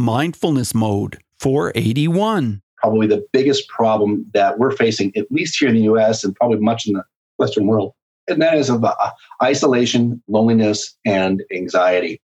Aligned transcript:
Mindfulness 0.00 0.74
Mode 0.74 1.18
481. 1.40 2.62
Probably 2.78 3.06
the 3.06 3.22
biggest 3.34 3.68
problem 3.68 4.24
that 4.32 4.58
we're 4.58 4.70
facing, 4.70 5.12
at 5.14 5.30
least 5.30 5.58
here 5.60 5.68
in 5.68 5.74
the 5.74 5.82
US 5.82 6.24
and 6.24 6.34
probably 6.34 6.58
much 6.58 6.86
in 6.86 6.94
the 6.94 7.04
Western 7.36 7.66
world, 7.66 7.92
and 8.26 8.40
that 8.40 8.56
is 8.56 8.70
of 8.70 8.82
uh, 8.82 8.94
isolation, 9.42 10.22
loneliness, 10.26 10.96
and 11.04 11.42
anxiety. 11.54 12.18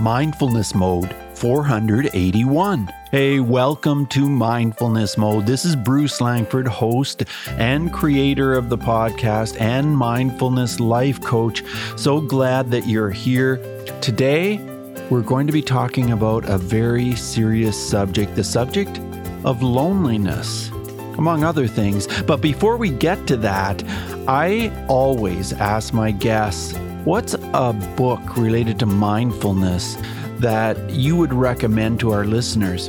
Mindfulness 0.00 0.74
Mode 0.74 1.14
481. 1.34 2.90
Hey, 3.10 3.40
welcome 3.40 4.06
to 4.06 4.26
Mindfulness 4.26 5.18
Mode. 5.18 5.44
This 5.44 5.66
is 5.66 5.76
Bruce 5.76 6.22
Langford, 6.22 6.66
host 6.66 7.24
and 7.58 7.92
creator 7.92 8.54
of 8.54 8.70
the 8.70 8.78
podcast 8.78 9.60
and 9.60 9.94
mindfulness 9.94 10.80
life 10.80 11.20
coach. 11.20 11.62
So 11.96 12.22
glad 12.22 12.70
that 12.70 12.86
you're 12.86 13.10
here. 13.10 13.58
Today, 14.00 14.75
we're 15.10 15.22
going 15.22 15.46
to 15.46 15.52
be 15.52 15.62
talking 15.62 16.10
about 16.10 16.48
a 16.48 16.58
very 16.58 17.14
serious 17.14 17.76
subject 17.76 18.34
the 18.34 18.42
subject 18.42 18.98
of 19.44 19.62
loneliness, 19.62 20.68
among 21.16 21.44
other 21.44 21.68
things. 21.68 22.08
But 22.22 22.40
before 22.40 22.76
we 22.76 22.90
get 22.90 23.26
to 23.28 23.36
that, 23.38 23.84
I 24.26 24.72
always 24.88 25.52
ask 25.52 25.94
my 25.94 26.10
guests 26.10 26.76
what's 27.04 27.34
a 27.34 27.72
book 27.96 28.36
related 28.36 28.80
to 28.80 28.86
mindfulness 28.86 29.96
that 30.38 30.90
you 30.90 31.14
would 31.16 31.32
recommend 31.32 32.00
to 32.00 32.10
our 32.10 32.24
listeners? 32.24 32.88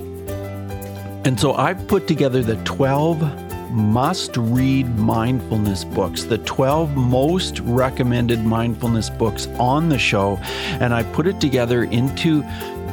And 1.23 1.39
so 1.39 1.53
I've 1.53 1.88
put 1.88 2.08
together 2.08 2.41
the 2.41 2.55
12 2.63 3.47
must 3.70 4.38
read 4.38 4.98
mindfulness 4.98 5.84
books, 5.84 6.23
the 6.23 6.38
12 6.39 6.95
most 6.95 7.59
recommended 7.62 8.44
mindfulness 8.44 9.09
books 9.09 9.48
on 9.59 9.89
the 9.89 9.99
show. 9.99 10.38
And 10.80 10.94
I 10.94 11.03
put 11.03 11.27
it 11.27 11.41
together 11.41 11.84
into 11.84 12.44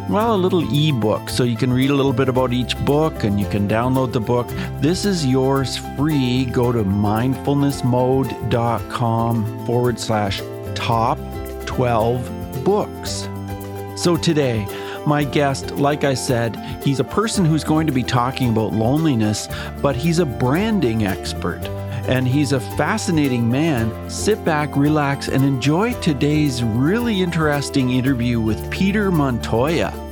well, 0.09 0.34
a 0.34 0.37
little 0.37 0.65
ebook. 0.70 1.29
So 1.30 1.45
you 1.45 1.56
can 1.56 1.73
read 1.73 1.88
a 1.91 1.95
little 1.95 2.12
bit 2.12 2.29
about 2.29 2.52
each 2.52 2.77
book 2.84 3.24
and 3.24 3.40
you 3.40 3.49
can 3.49 3.66
download 3.66 4.12
the 4.12 4.21
book. 4.21 4.46
This 4.80 5.07
is 5.07 5.24
yours 5.24 5.79
free. 5.96 6.45
Go 6.45 6.73
to 6.73 6.84
mindfulnessmode.com 6.84 9.66
forward 9.66 9.99
slash 9.99 10.43
top 10.74 11.18
12 11.65 12.65
books. 12.65 13.27
So 13.96 14.16
today, 14.16 14.66
my 15.07 15.24
guest, 15.24 15.71
like 15.73 16.05
I 16.05 16.15
said, 16.15 16.57
he's 16.83 17.01
a 17.01 17.05
person 17.05 17.45
who's 17.45 17.65
going 17.65 17.87
to 17.87 17.93
be 17.93 18.02
talking 18.02 18.51
about 18.51 18.73
loneliness, 18.73 19.49
but 19.80 19.96
he's 19.96 20.19
a 20.19 20.27
branding 20.27 21.07
expert 21.07 21.65
and 22.07 22.29
he's 22.29 22.52
a 22.52 22.61
fascinating 22.61 23.51
man. 23.51 24.11
Sit 24.11 24.45
back, 24.45 24.77
relax, 24.77 25.29
and 25.29 25.43
enjoy 25.43 25.95
today's 26.01 26.63
really 26.63 27.23
interesting 27.23 27.91
interview 27.91 28.41
with 28.41 28.71
Peter 28.71 29.11
Montoya. 29.11 30.04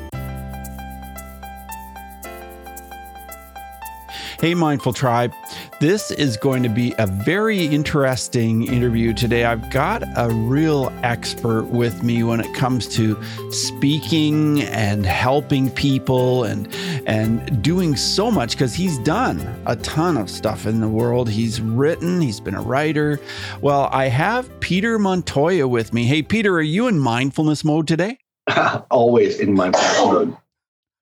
Hey, 4.43 4.55
Mindful 4.55 4.93
Tribe. 4.93 5.33
This 5.79 6.11
is 6.11 6.37
going 6.37 6.65
to 6.65 6.69
be 6.69 6.93
a 6.98 7.07
very 7.07 7.65
interesting 7.65 8.67
interview 8.67 9.15
today. 9.15 9.45
I've 9.45 9.71
got 9.71 10.03
a 10.17 10.31
real 10.31 10.93
expert 11.05 11.67
with 11.67 12.03
me 12.03 12.25
when 12.25 12.41
it 12.41 12.53
comes 12.53 12.89
to 12.97 13.23
speaking 13.53 14.62
and 14.62 15.07
helping 15.07 15.71
people 15.71 16.43
and 16.43 16.69
and 17.07 17.62
doing 17.62 17.95
so 17.95 18.33
much 18.33 18.57
because 18.57 18.75
he's 18.75 18.99
done 18.99 19.39
a 19.67 19.77
ton 19.77 20.17
of 20.17 20.29
stuff 20.29 20.67
in 20.67 20.81
the 20.81 20.89
world. 20.89 21.31
He's 21.31 21.61
written, 21.61 22.21
he's 22.21 22.41
been 22.41 22.56
a 22.56 22.62
writer. 22.62 23.21
Well, 23.61 23.89
I 23.93 24.06
have 24.06 24.59
Peter 24.59 24.99
Montoya 24.99 25.69
with 25.69 25.93
me. 25.93 26.03
Hey, 26.03 26.21
Peter, 26.21 26.53
are 26.56 26.62
you 26.62 26.89
in 26.89 26.99
mindfulness 26.99 27.62
mode 27.62 27.87
today? 27.87 28.19
Always 28.91 29.39
in 29.39 29.55
mindfulness 29.55 29.99
mode. 29.99 30.37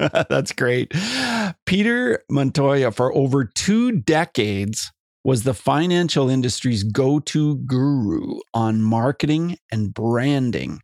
That's 0.29 0.53
great. 0.53 0.93
Peter 1.67 2.23
Montoya, 2.31 2.93
for 2.93 3.15
over 3.15 3.45
two 3.45 3.93
decades, 3.93 4.91
was 5.25 5.43
the 5.43 5.55
financial 5.55 6.31
industry's 6.31 6.83
go 6.83 7.21
to 7.21 7.57
guru 7.59 8.39
on 8.55 8.83
marketing 8.83 9.57
and 9.71 9.93
branding. 9.93 10.81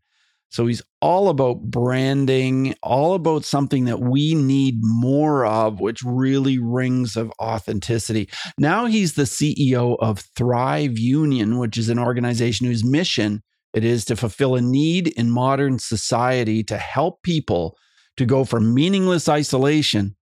So 0.51 0.67
he's 0.67 0.83
all 1.03 1.29
about 1.29 1.63
branding, 1.63 2.75
all 2.83 3.15
about 3.15 3.45
something 3.45 3.85
that 3.87 4.01
we 4.01 4.35
need 4.35 4.77
more 4.81 5.45
of, 5.45 5.81
which 5.81 6.03
really 6.05 6.59
rings 6.59 7.17
of 7.17 7.33
authenticity. 7.41 8.29
Now 8.59 8.87
he's 8.87 9.15
the 9.15 9.25
CEO 9.25 9.97
of 10.01 10.25
Thrive 10.37 10.99
Union, 10.99 11.59
which 11.59 11.77
is 11.77 11.89
an 11.89 11.99
organization 11.99 12.67
whose 12.67 12.85
mission 12.85 13.43
it 13.75 13.85
is 13.85 14.05
to 14.07 14.17
fulfill 14.17 14.55
a 14.55 14.63
need 14.63 15.09
in 15.09 15.31
modern 15.31 15.79
society 15.79 16.63
to 16.65 16.79
help 16.79 17.23
people 17.23 17.77
to 18.17 18.25
go 18.25 18.45
from 18.45 18.73
meaningless 18.73 19.29
isolation 19.29 20.17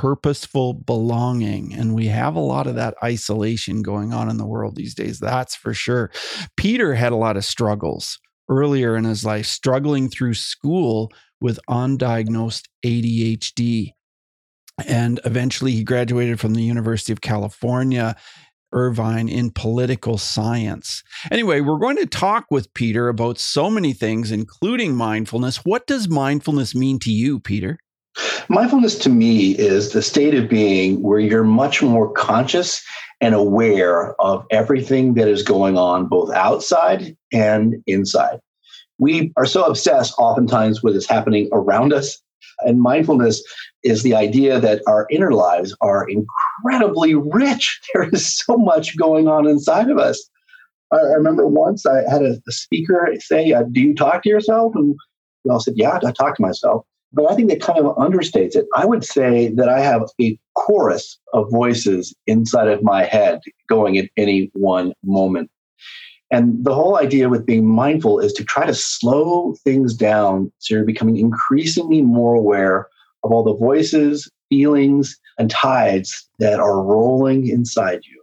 purposeful 0.00 0.72
belonging. 0.72 1.74
And 1.74 1.94
we 1.94 2.06
have 2.06 2.34
a 2.34 2.40
lot 2.40 2.66
of 2.66 2.74
that 2.76 2.94
isolation 3.04 3.82
going 3.82 4.14
on 4.14 4.30
in 4.30 4.38
the 4.38 4.46
world 4.46 4.74
these 4.74 4.94
days, 4.94 5.20
that's 5.20 5.54
for 5.54 5.74
sure. 5.74 6.10
Peter 6.56 6.94
had 6.94 7.12
a 7.12 7.16
lot 7.16 7.36
of 7.36 7.44
struggles 7.44 8.18
earlier 8.48 8.96
in 8.96 9.04
his 9.04 9.26
life, 9.26 9.44
struggling 9.44 10.08
through 10.08 10.32
school 10.32 11.12
with 11.38 11.60
undiagnosed 11.68 12.62
ADHD. 12.82 13.90
And 14.86 15.20
eventually 15.26 15.72
he 15.72 15.84
graduated 15.84 16.40
from 16.40 16.54
the 16.54 16.62
University 16.62 17.12
of 17.12 17.20
California 17.20 18.16
Irvine 18.72 19.28
in 19.28 19.50
political 19.50 20.16
science. 20.16 21.02
Anyway, 21.30 21.60
we're 21.60 21.78
going 21.78 21.98
to 21.98 22.06
talk 22.06 22.46
with 22.50 22.72
Peter 22.72 23.08
about 23.08 23.38
so 23.38 23.68
many 23.68 23.92
things, 23.92 24.32
including 24.32 24.96
mindfulness. 24.96 25.58
What 25.58 25.86
does 25.86 26.08
mindfulness 26.08 26.74
mean 26.74 26.98
to 27.00 27.12
you, 27.12 27.38
Peter? 27.38 27.78
Mindfulness 28.48 28.98
to 28.98 29.10
me 29.10 29.52
is 29.52 29.92
the 29.92 30.02
state 30.02 30.34
of 30.34 30.48
being 30.48 31.02
where 31.02 31.20
you're 31.20 31.44
much 31.44 31.82
more 31.82 32.12
conscious 32.12 32.82
and 33.20 33.34
aware 33.34 34.20
of 34.20 34.44
everything 34.50 35.14
that 35.14 35.28
is 35.28 35.42
going 35.42 35.76
on 35.76 36.06
both 36.06 36.32
outside 36.32 37.16
and 37.32 37.76
inside. 37.86 38.40
We 38.98 39.32
are 39.36 39.46
so 39.46 39.64
obsessed 39.64 40.14
oftentimes 40.18 40.82
with 40.82 40.94
what's 40.94 41.08
happening 41.08 41.48
around 41.52 41.92
us. 41.92 42.18
And 42.60 42.80
mindfulness 42.80 43.42
is 43.82 44.02
the 44.02 44.14
idea 44.14 44.60
that 44.60 44.82
our 44.86 45.06
inner 45.10 45.32
lives 45.32 45.74
are 45.80 46.06
incredibly 46.08 47.14
rich. 47.14 47.80
There 47.94 48.08
is 48.12 48.38
so 48.38 48.56
much 48.56 48.96
going 48.96 49.28
on 49.28 49.48
inside 49.48 49.90
of 49.90 49.98
us. 49.98 50.28
I, 50.92 50.98
remember 50.98 51.46
once 51.46 51.86
I 51.86 52.02
had 52.10 52.22
a, 52.22 52.36
speaker 52.48 53.08
say, 53.20 53.52
uh, 53.52 53.62
Do 53.70 53.80
you 53.80 53.94
talk 53.94 54.22
to 54.22 54.28
yourself? 54.28 54.72
And 54.74 54.96
we 55.44 55.50
all 55.50 55.60
said, 55.60 55.74
Yeah, 55.76 55.98
I 56.04 56.12
talk 56.12 56.36
to 56.36 56.42
myself. 56.42 56.84
But 57.12 57.30
I 57.30 57.34
think 57.34 57.48
that 57.50 57.60
kind 57.60 57.78
of 57.78 57.96
understates 57.96 58.54
it. 58.54 58.66
I 58.76 58.86
would 58.86 59.04
say 59.04 59.48
that 59.54 59.68
I 59.68 59.80
have 59.80 60.02
a 60.20 60.38
chorus 60.54 61.18
of 61.32 61.50
voices 61.50 62.14
inside 62.26 62.68
of 62.68 62.82
my 62.82 63.04
head 63.04 63.40
going 63.68 63.98
at 63.98 64.08
any 64.16 64.50
one 64.54 64.92
moment. 65.02 65.50
And 66.30 66.64
the 66.64 66.74
whole 66.74 66.96
idea 66.96 67.28
with 67.28 67.46
being 67.46 67.66
mindful 67.66 68.20
is 68.20 68.32
to 68.34 68.44
try 68.44 68.64
to 68.64 68.74
slow 68.74 69.54
things 69.64 69.94
down 69.94 70.52
so 70.58 70.74
you're 70.74 70.84
becoming 70.84 71.16
increasingly 71.16 72.02
more 72.02 72.34
aware 72.34 72.86
of 73.24 73.32
all 73.32 73.42
the 73.42 73.56
voices, 73.56 74.30
feelings, 74.48 75.18
and 75.38 75.50
tides 75.50 76.28
that 76.38 76.60
are 76.60 76.82
rolling 76.82 77.48
inside 77.48 78.00
you. 78.04 78.19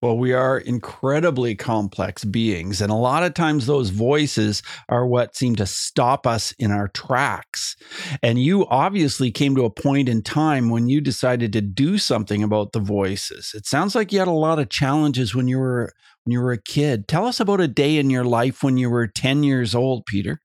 Well, 0.00 0.16
we 0.16 0.32
are 0.32 0.58
incredibly 0.58 1.56
complex 1.56 2.24
beings. 2.24 2.80
And 2.80 2.92
a 2.92 2.94
lot 2.94 3.24
of 3.24 3.34
times, 3.34 3.66
those 3.66 3.90
voices 3.90 4.62
are 4.88 5.04
what 5.04 5.34
seem 5.34 5.56
to 5.56 5.66
stop 5.66 6.24
us 6.24 6.52
in 6.52 6.70
our 6.70 6.86
tracks. 6.88 7.74
And 8.22 8.40
you 8.40 8.64
obviously 8.68 9.32
came 9.32 9.56
to 9.56 9.64
a 9.64 9.70
point 9.70 10.08
in 10.08 10.22
time 10.22 10.70
when 10.70 10.88
you 10.88 11.00
decided 11.00 11.52
to 11.52 11.60
do 11.60 11.98
something 11.98 12.44
about 12.44 12.72
the 12.72 12.80
voices. 12.80 13.50
It 13.56 13.66
sounds 13.66 13.96
like 13.96 14.12
you 14.12 14.20
had 14.20 14.28
a 14.28 14.32
lot 14.32 14.60
of 14.60 14.68
challenges 14.68 15.34
when 15.34 15.48
you 15.48 15.58
were 15.58 15.92
when 16.24 16.32
you 16.32 16.40
were 16.40 16.52
a 16.52 16.62
kid. 16.62 17.08
Tell 17.08 17.26
us 17.26 17.40
about 17.40 17.60
a 17.60 17.66
day 17.66 17.96
in 17.96 18.08
your 18.08 18.24
life 18.24 18.62
when 18.62 18.76
you 18.76 18.90
were 18.90 19.08
10 19.08 19.42
years 19.42 19.74
old, 19.74 20.06
Peter. 20.06 20.40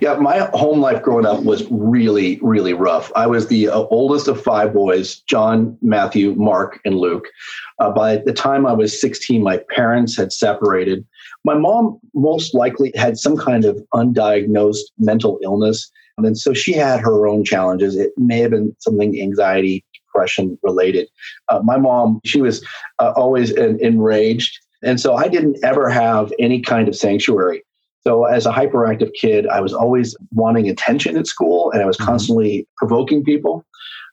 Yeah, 0.00 0.14
my 0.14 0.50
home 0.54 0.80
life 0.80 1.02
growing 1.02 1.26
up 1.26 1.42
was 1.42 1.66
really, 1.70 2.38
really 2.42 2.72
rough. 2.72 3.12
I 3.14 3.26
was 3.26 3.48
the 3.48 3.68
uh, 3.68 3.80
oldest 3.90 4.26
of 4.28 4.40
five 4.40 4.72
boys 4.72 5.20
John, 5.20 5.76
Matthew, 5.82 6.34
Mark, 6.34 6.80
and 6.84 6.96
Luke. 6.96 7.26
Uh, 7.78 7.90
by 7.90 8.16
the 8.16 8.32
time 8.32 8.66
I 8.66 8.72
was 8.72 8.98
16, 8.98 9.42
my 9.42 9.58
parents 9.74 10.16
had 10.16 10.32
separated. 10.32 11.06
My 11.44 11.54
mom 11.54 11.98
most 12.14 12.54
likely 12.54 12.92
had 12.94 13.18
some 13.18 13.36
kind 13.36 13.64
of 13.64 13.82
undiagnosed 13.94 14.84
mental 14.98 15.38
illness. 15.42 15.90
And 16.16 16.38
so 16.38 16.52
she 16.54 16.72
had 16.72 17.00
her 17.00 17.26
own 17.26 17.44
challenges. 17.44 17.96
It 17.96 18.12
may 18.16 18.38
have 18.40 18.50
been 18.50 18.74
something 18.78 19.20
anxiety, 19.20 19.84
depression 19.94 20.58
related. 20.62 21.08
Uh, 21.48 21.60
my 21.62 21.78
mom, 21.78 22.20
she 22.24 22.40
was 22.40 22.64
uh, 22.98 23.12
always 23.16 23.50
enraged. 23.50 24.58
And 24.82 25.00
so 25.00 25.16
I 25.16 25.28
didn't 25.28 25.58
ever 25.62 25.88
have 25.88 26.32
any 26.38 26.60
kind 26.60 26.88
of 26.88 26.96
sanctuary. 26.96 27.62
So 28.02 28.24
as 28.24 28.46
a 28.46 28.52
hyperactive 28.52 29.10
kid, 29.20 29.46
I 29.46 29.60
was 29.60 29.74
always 29.74 30.16
wanting 30.32 30.68
attention 30.68 31.16
at 31.16 31.26
school 31.26 31.70
and 31.72 31.82
I 31.82 31.86
was 31.86 31.96
mm-hmm. 31.96 32.06
constantly 32.06 32.66
provoking 32.76 33.22
people, 33.22 33.64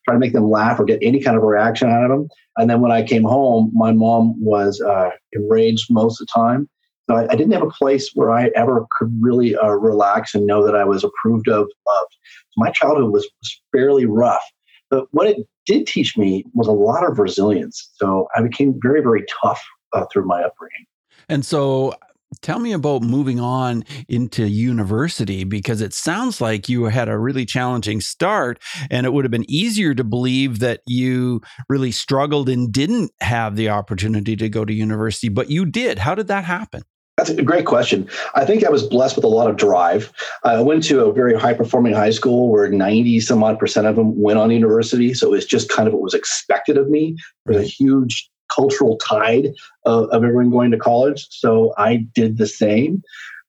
trying 0.05 0.15
to 0.15 0.19
make 0.19 0.33
them 0.33 0.49
laugh 0.49 0.79
or 0.79 0.85
get 0.85 0.99
any 1.01 1.21
kind 1.21 1.37
of 1.37 1.43
reaction 1.43 1.89
out 1.89 2.03
of 2.03 2.09
them. 2.09 2.27
And 2.57 2.69
then 2.69 2.81
when 2.81 2.91
I 2.91 3.03
came 3.03 3.23
home, 3.23 3.71
my 3.73 3.91
mom 3.91 4.35
was 4.43 4.81
uh, 4.81 5.11
enraged 5.33 5.87
most 5.89 6.19
of 6.19 6.27
the 6.27 6.39
time. 6.39 6.69
So 7.09 7.15
I, 7.15 7.31
I, 7.31 7.35
didn't 7.35 7.53
have 7.53 7.63
a 7.63 7.69
place 7.69 8.11
where 8.15 8.31
I 8.31 8.49
ever 8.55 8.85
could 8.97 9.17
really 9.21 9.55
uh, 9.55 9.69
relax 9.69 10.35
and 10.35 10.45
know 10.45 10.65
that 10.65 10.75
I 10.75 10.83
was 10.83 11.05
approved 11.05 11.47
of, 11.47 11.61
loved. 11.61 12.15
So 12.49 12.57
my 12.57 12.71
childhood 12.71 13.13
was, 13.13 13.23
was 13.23 13.61
fairly 13.71 14.05
rough. 14.05 14.43
But 14.89 15.05
what 15.11 15.27
it 15.27 15.37
did 15.65 15.87
teach 15.87 16.17
me 16.17 16.43
was 16.53 16.67
a 16.67 16.73
lot 16.73 17.05
of 17.09 17.17
resilience. 17.19 17.89
So 17.95 18.27
I 18.35 18.41
became 18.41 18.77
very, 18.81 19.01
very 19.01 19.25
tough 19.41 19.63
uh, 19.93 20.05
through 20.11 20.25
my 20.25 20.41
upbringing. 20.41 20.85
And 21.29 21.45
so 21.45 21.93
Tell 22.41 22.59
me 22.59 22.73
about 22.73 23.03
moving 23.03 23.39
on 23.39 23.83
into 24.09 24.47
university 24.47 25.43
because 25.43 25.81
it 25.81 25.93
sounds 25.93 26.41
like 26.41 26.67
you 26.67 26.85
had 26.85 27.07
a 27.07 27.17
really 27.17 27.45
challenging 27.45 28.01
start, 28.01 28.59
and 28.91 29.05
it 29.05 29.13
would 29.13 29.23
have 29.23 29.31
been 29.31 29.49
easier 29.49 29.93
to 29.95 30.03
believe 30.03 30.59
that 30.59 30.81
you 30.85 31.41
really 31.69 31.91
struggled 31.91 32.49
and 32.49 32.71
didn't 32.71 33.11
have 33.21 33.55
the 33.55 33.69
opportunity 33.69 34.35
to 34.35 34.49
go 34.49 34.65
to 34.65 34.73
university, 34.73 35.29
but 35.29 35.49
you 35.49 35.65
did. 35.65 35.99
How 35.99 36.15
did 36.15 36.27
that 36.27 36.43
happen? 36.43 36.83
That's 37.17 37.31
a 37.31 37.41
great 37.41 37.65
question. 37.65 38.07
I 38.35 38.45
think 38.45 38.63
I 38.63 38.69
was 38.69 38.83
blessed 38.83 39.15
with 39.15 39.25
a 39.25 39.29
lot 39.29 39.49
of 39.49 39.55
drive. 39.55 40.11
I 40.43 40.61
went 40.61 40.83
to 40.83 41.05
a 41.05 41.11
very 41.11 41.33
high 41.33 41.55
performing 41.55 41.93
high 41.93 42.11
school 42.11 42.49
where 42.49 42.69
90 42.69 43.21
some 43.21 43.43
odd 43.43 43.57
percent 43.57 43.87
of 43.87 43.95
them 43.95 44.21
went 44.21 44.37
on 44.37 44.51
university. 44.51 45.15
So 45.15 45.27
it 45.27 45.31
was 45.31 45.45
just 45.45 45.69
kind 45.69 45.87
of 45.87 45.95
what 45.95 46.03
was 46.03 46.13
expected 46.13 46.77
of 46.77 46.89
me. 46.89 47.15
There's 47.47 47.65
a 47.65 47.67
huge 47.67 48.29
cultural 48.53 48.97
tide 48.97 49.53
of, 49.85 50.09
of 50.09 50.23
everyone 50.23 50.49
going 50.49 50.71
to 50.71 50.77
college. 50.77 51.27
So 51.29 51.73
I 51.77 51.97
did 52.13 52.37
the 52.37 52.47
same. 52.47 53.01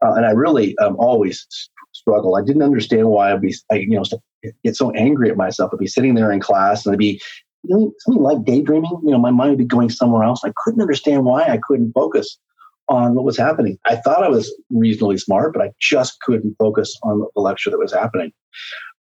Uh, 0.05 0.15
and 0.15 0.27
I 0.27 0.31
really 0.31 0.77
um, 0.79 0.97
always 0.97 1.47
struggle. 1.93 2.37
I 2.37 2.43
didn't 2.43 2.63
understand 2.63 3.09
why 3.09 3.33
I'd 3.33 3.41
be, 3.41 3.55
I, 3.71 3.77
you 3.77 3.91
know, 3.91 4.05
get 4.65 4.77
so 4.77 4.91
angry 4.93 5.31
at 5.31 5.37
myself. 5.37 5.71
I'd 5.73 5.79
be 5.79 5.87
sitting 5.87 6.15
there 6.15 6.31
in 6.31 6.41
class 6.41 6.87
and 6.87 6.93
I'd 6.93 6.99
be 6.99 7.21
you 7.65 7.77
know, 7.77 7.93
something 7.99 8.23
like 8.23 8.45
daydreaming. 8.45 9.01
You 9.05 9.11
know, 9.11 9.19
my 9.19 9.31
mind 9.31 9.51
would 9.51 9.59
be 9.59 9.65
going 9.65 9.91
somewhere 9.91 10.23
else. 10.23 10.43
I 10.45 10.53
couldn't 10.57 10.81
understand 10.81 11.25
why 11.25 11.43
I 11.43 11.59
couldn't 11.67 11.93
focus 11.93 12.39
on 12.89 13.15
what 13.15 13.25
was 13.25 13.37
happening. 13.37 13.79
I 13.87 13.97
thought 13.97 14.23
I 14.23 14.29
was 14.29 14.55
reasonably 14.71 15.19
smart, 15.19 15.53
but 15.53 15.63
I 15.63 15.73
just 15.81 16.21
couldn't 16.21 16.57
focus 16.59 16.97
on 17.03 17.27
the 17.35 17.41
lecture 17.41 17.71
that 17.71 17.79
was 17.79 17.93
happening. 17.93 18.33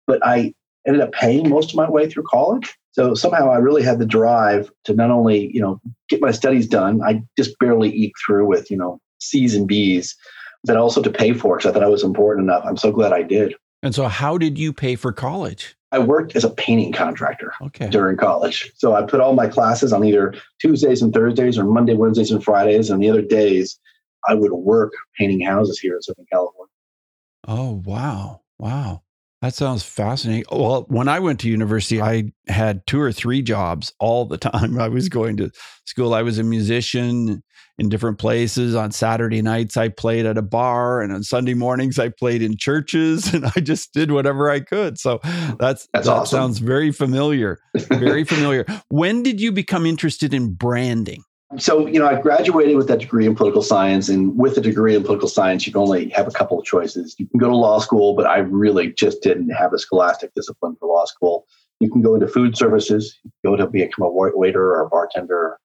But 0.07 0.25
I 0.25 0.53
ended 0.87 1.01
up 1.01 1.11
paying 1.11 1.49
most 1.49 1.71
of 1.71 1.75
my 1.75 1.89
way 1.89 2.09
through 2.09 2.23
college. 2.23 2.77
So 2.91 3.13
somehow 3.13 3.49
I 3.51 3.57
really 3.57 3.83
had 3.83 3.99
the 3.99 4.05
drive 4.05 4.71
to 4.85 4.93
not 4.93 5.11
only, 5.11 5.51
you 5.53 5.61
know, 5.61 5.81
get 6.09 6.21
my 6.21 6.31
studies 6.31 6.67
done, 6.67 7.01
I 7.01 7.23
just 7.37 7.57
barely 7.59 7.93
eke 7.93 8.13
through 8.25 8.47
with, 8.47 8.71
you 8.71 8.77
know, 8.77 8.99
C's 9.19 9.55
and 9.55 9.67
B's, 9.67 10.15
but 10.63 10.77
also 10.77 11.01
to 11.01 11.09
pay 11.09 11.33
for 11.33 11.55
it 11.55 11.59
because 11.59 11.71
I 11.71 11.73
thought 11.73 11.83
I 11.83 11.89
was 11.89 12.03
important 12.03 12.45
enough. 12.45 12.63
I'm 12.65 12.77
so 12.77 12.91
glad 12.91 13.11
I 13.11 13.23
did. 13.23 13.55
And 13.83 13.93
so 13.93 14.07
how 14.07 14.37
did 14.37 14.57
you 14.57 14.73
pay 14.73 14.95
for 14.95 15.11
college? 15.11 15.75
I 15.91 15.99
worked 15.99 16.35
as 16.35 16.43
a 16.43 16.49
painting 16.49 16.91
contractor 16.91 17.53
okay. 17.61 17.87
during 17.87 18.17
college. 18.17 18.71
So 18.75 18.95
I 18.95 19.03
put 19.03 19.21
all 19.21 19.33
my 19.33 19.47
classes 19.47 19.93
on 19.93 20.03
either 20.03 20.33
Tuesdays 20.59 21.01
and 21.01 21.13
Thursdays 21.13 21.57
or 21.57 21.65
Monday, 21.65 21.93
Wednesdays, 21.93 22.31
and 22.31 22.43
Fridays. 22.43 22.89
And 22.89 23.01
the 23.01 23.09
other 23.09 23.21
days 23.21 23.79
I 24.27 24.33
would 24.33 24.51
work 24.51 24.93
painting 25.17 25.41
houses 25.41 25.79
here 25.79 25.95
in 25.95 26.01
Southern 26.01 26.25
California. 26.31 26.71
Oh, 27.47 27.81
wow. 27.85 28.41
Wow. 28.57 29.03
That 29.41 29.53
sounds 29.53 29.83
fascinating. 29.83 30.45
Well, 30.51 30.85
when 30.87 31.07
I 31.07 31.19
went 31.19 31.39
to 31.41 31.49
university, 31.49 32.01
I 32.01 32.31
had 32.47 32.85
two 32.87 32.99
or 32.99 33.11
three 33.11 33.41
jobs 33.41 33.93
all 33.99 34.25
the 34.25 34.37
time. 34.39 34.79
I 34.79 34.87
was 34.87 35.09
going 35.09 35.37
to 35.37 35.51
school. 35.85 36.13
I 36.13 36.21
was 36.21 36.39
a 36.39 36.43
musician 36.43 37.43
in 37.77 37.89
different 37.89 38.17
places. 38.17 38.75
On 38.75 38.91
Saturday 38.91 39.41
nights, 39.41 39.77
I 39.77 39.89
played 39.89 40.25
at 40.25 40.37
a 40.37 40.41
bar, 40.41 41.01
and 41.01 41.11
on 41.11 41.23
Sunday 41.23 41.53
mornings, 41.53 41.99
I 41.99 42.09
played 42.09 42.41
in 42.41 42.57
churches, 42.57 43.33
and 43.33 43.45
I 43.55 43.59
just 43.59 43.93
did 43.93 44.11
whatever 44.11 44.49
I 44.49 44.61
could. 44.61 44.97
So 44.97 45.19
that's, 45.23 45.87
that's 45.93 46.07
that 46.07 46.07
awesome. 46.07 46.37
sounds 46.37 46.59
very 46.59 46.91
familiar. 46.91 47.59
Very 47.75 48.23
familiar. 48.25 48.65
when 48.89 49.23
did 49.23 49.41
you 49.41 49.51
become 49.51 49.85
interested 49.85 50.33
in 50.33 50.53
branding? 50.53 51.23
So 51.57 51.88
you 51.88 52.00
know 52.00 52.07
i 52.07 52.19
graduated 52.19 52.75
with 52.75 52.88
that 52.88 53.00
degree 53.00 53.25
in 53.25 53.36
political 53.36 53.62
science 53.62 54.10
and 54.10 54.38
with 54.38 54.57
a 54.57 54.62
degree 54.62 54.96
in 54.96 55.04
political 55.04 55.28
science 55.28 55.66
you 55.66 55.74
can 55.74 55.81
only 55.81 56.10
have 56.10 56.28
a 56.28 56.31
couple 56.31 56.60
of 56.60 56.66
choices. 56.66 57.16
You 57.18 57.28
can 57.28 57.40
go 57.40 57.50
to 57.50 57.56
law 57.56 57.80
school 57.80 58.16
but 58.16 58.25
i 58.25 58.38
really 58.40 58.94
just 58.94 59.22
didn't 59.22 59.50
have 59.50 59.72
the 59.72 59.80
scholastic 59.80 60.34
discipline 60.36 60.75
for 60.80 60.88
law 60.88 61.06
school. 61.06 61.46
You 61.80 61.92
can 61.92 62.02
go 62.02 62.13
into 62.13 62.28
food 62.28 62.57
services. 62.57 63.19
Go 63.46 63.56
to 63.56 63.68
become 63.68 64.06
a 64.06 64.10
waiter 64.10 64.74
or 64.74 64.81
a 64.86 64.90
bartender 64.90 65.60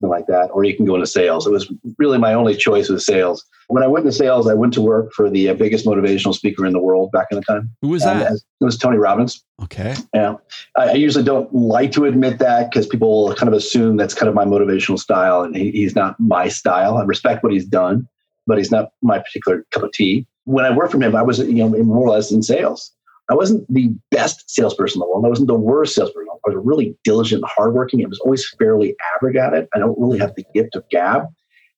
like 0.00 0.26
that, 0.26 0.50
or 0.52 0.64
you 0.64 0.76
can 0.76 0.84
go 0.84 0.94
into 0.94 1.06
sales. 1.06 1.46
It 1.46 1.50
was 1.50 1.70
really 1.98 2.18
my 2.18 2.34
only 2.34 2.56
choice 2.56 2.88
was 2.88 3.06
sales. 3.06 3.44
When 3.68 3.82
I 3.82 3.86
went 3.86 4.04
into 4.04 4.16
sales, 4.16 4.48
I 4.48 4.54
went 4.54 4.74
to 4.74 4.82
work 4.82 5.12
for 5.12 5.30
the 5.30 5.48
uh, 5.48 5.54
biggest 5.54 5.86
motivational 5.86 6.34
speaker 6.34 6.66
in 6.66 6.72
the 6.72 6.80
world 6.80 7.10
back 7.12 7.28
in 7.30 7.36
the 7.36 7.42
time. 7.42 7.70
Who 7.80 7.88
was 7.88 8.02
that? 8.04 8.32
it 8.32 8.42
was 8.60 8.76
Tony 8.76 8.98
Robbins. 8.98 9.42
Okay. 9.62 9.94
Yeah. 10.14 10.34
I, 10.76 10.90
I 10.90 10.92
usually 10.94 11.24
don't 11.24 11.52
like 11.54 11.92
to 11.92 12.04
admit 12.04 12.38
that 12.38 12.70
because 12.70 12.86
people 12.86 13.34
kind 13.34 13.48
of 13.48 13.54
assume 13.54 13.96
that's 13.96 14.14
kind 14.14 14.28
of 14.28 14.34
my 14.34 14.44
motivational 14.44 14.98
style, 14.98 15.42
and 15.42 15.56
he, 15.56 15.70
he's 15.70 15.94
not 15.94 16.18
my 16.20 16.48
style. 16.48 16.96
I 16.98 17.04
respect 17.04 17.42
what 17.42 17.52
he's 17.52 17.66
done, 17.66 18.06
but 18.46 18.58
he's 18.58 18.70
not 18.70 18.90
my 19.02 19.18
particular 19.18 19.64
cup 19.70 19.84
of 19.84 19.92
tea. 19.92 20.26
When 20.44 20.64
I 20.64 20.76
worked 20.76 20.92
for 20.92 21.00
him, 21.00 21.16
I 21.16 21.22
was 21.22 21.38
you 21.38 21.54
know 21.54 21.68
more 21.68 22.06
or 22.06 22.10
less 22.10 22.30
in 22.30 22.42
sales. 22.42 22.92
I 23.30 23.34
wasn't 23.34 23.72
the 23.72 23.94
best 24.10 24.50
salesperson 24.50 24.98
in 24.98 25.00
the 25.00 25.06
world. 25.06 25.24
I 25.24 25.28
wasn't 25.28 25.48
the 25.48 25.54
worst 25.54 25.94
salesperson. 25.94 26.28
I 26.30 26.50
was 26.50 26.62
really 26.64 26.96
diligent, 27.04 27.42
hardworking. 27.46 28.04
I 28.04 28.08
was 28.08 28.20
always 28.20 28.46
fairly 28.58 28.94
average 29.16 29.36
at 29.36 29.54
it. 29.54 29.68
I 29.74 29.78
don't 29.78 29.98
really 29.98 30.18
have 30.18 30.34
the 30.36 30.44
gift 30.54 30.76
of 30.76 30.84
gab. 30.90 31.24